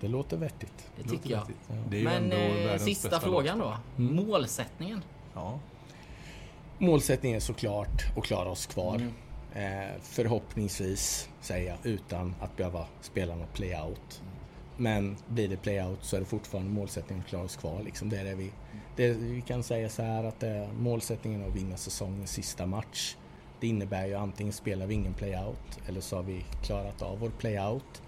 [0.00, 0.90] Det låter vettigt.
[0.96, 1.46] Det tycker jag.
[1.88, 3.76] Det Men eh, sista frågan då.
[3.98, 4.16] Mm.
[4.16, 5.02] Målsättningen?
[5.34, 5.58] Ja.
[6.78, 8.94] Målsättningen är såklart att klara oss kvar.
[8.94, 9.12] Mm.
[9.54, 14.22] Eh, förhoppningsvis, säger jag, utan att behöva spela något playout.
[14.76, 17.82] Men blir det playout så är det fortfarande målsättningen att klara oss kvar.
[17.82, 18.08] Liksom.
[18.08, 18.50] Det är det vi,
[18.96, 22.66] det, vi kan säga så här att eh, målsättningen är målsättningen att vinna säsongens sista
[22.66, 23.16] match.
[23.60, 27.30] Det innebär ju antingen spelar vi ingen playout eller så har vi klarat av vår
[27.30, 28.02] playout.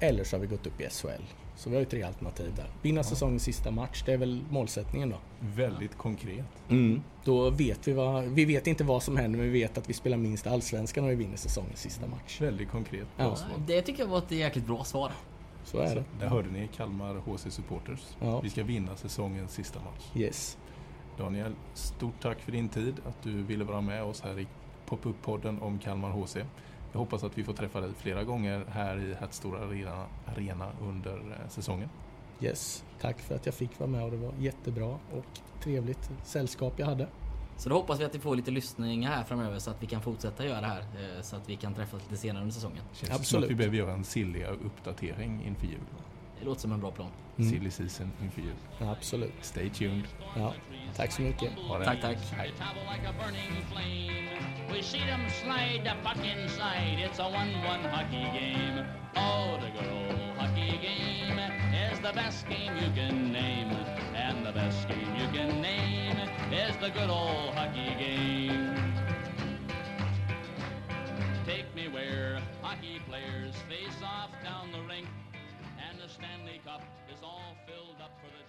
[0.00, 1.22] Eller så har vi gått upp i SHL.
[1.56, 2.66] Så vi har ju tre alternativ där.
[2.82, 3.04] Vinna ja.
[3.04, 5.16] säsongens sista match, det är väl målsättningen då.
[5.40, 6.46] Väldigt konkret.
[6.68, 7.02] Mm.
[7.24, 9.92] Då vet vi vad, vi vet inte vad som händer men vi vet att vi
[9.92, 12.40] spelar minst allsvenskan när vi vinner säsongens sista match.
[12.40, 13.06] Väldigt konkret.
[13.16, 13.36] Ja.
[13.66, 15.12] Det tycker jag var ett jäkligt bra svar.
[15.64, 16.04] Så är det.
[16.20, 18.00] Där hörde ni Kalmar HC Supporters.
[18.20, 18.40] Ja.
[18.40, 20.04] Vi ska vinna säsongens sista match.
[20.14, 20.58] Yes.
[21.18, 24.46] Daniel, stort tack för din tid, att du ville vara med oss här i
[24.86, 26.36] Pop-Up-podden om Kalmar HC.
[26.92, 31.16] Jag hoppas att vi får träffa dig flera gånger här i Hertstora arena, arena under
[31.16, 31.88] eh, säsongen.
[32.40, 36.74] Yes, tack för att jag fick vara med och det var jättebra och trevligt sällskap
[36.76, 37.08] jag hade.
[37.56, 40.02] Så då hoppas vi att vi får lite lyssningar här framöver så att vi kan
[40.02, 42.82] fortsätta göra det här eh, så att vi kan träffas lite senare under säsongen.
[42.92, 43.26] Känns Absolut.
[43.26, 45.80] som att vi behöver göra en silliga uppdatering inför jul.
[46.42, 47.10] Det låter som en bra plan.
[47.38, 47.50] Mm.
[47.50, 48.54] Silly season inför jul.
[48.78, 49.32] Ja, absolut.
[49.40, 50.04] Stay tuned.
[50.36, 50.54] Ja,
[50.96, 51.52] tack så mycket.
[51.84, 52.18] Tack, tack.
[52.36, 52.52] Hej.
[54.72, 56.98] We see them slide the puck inside.
[56.98, 58.86] It's a 1-1 hockey game.
[59.16, 61.38] Oh, the good old hockey game
[61.92, 63.76] is the best game you can name.
[64.16, 66.16] And the best game you can name
[66.52, 68.74] is the good old hockey game.
[71.46, 75.06] Take me where hockey players face off down the rink.
[76.22, 78.41] Stanley Cup is all filled up for the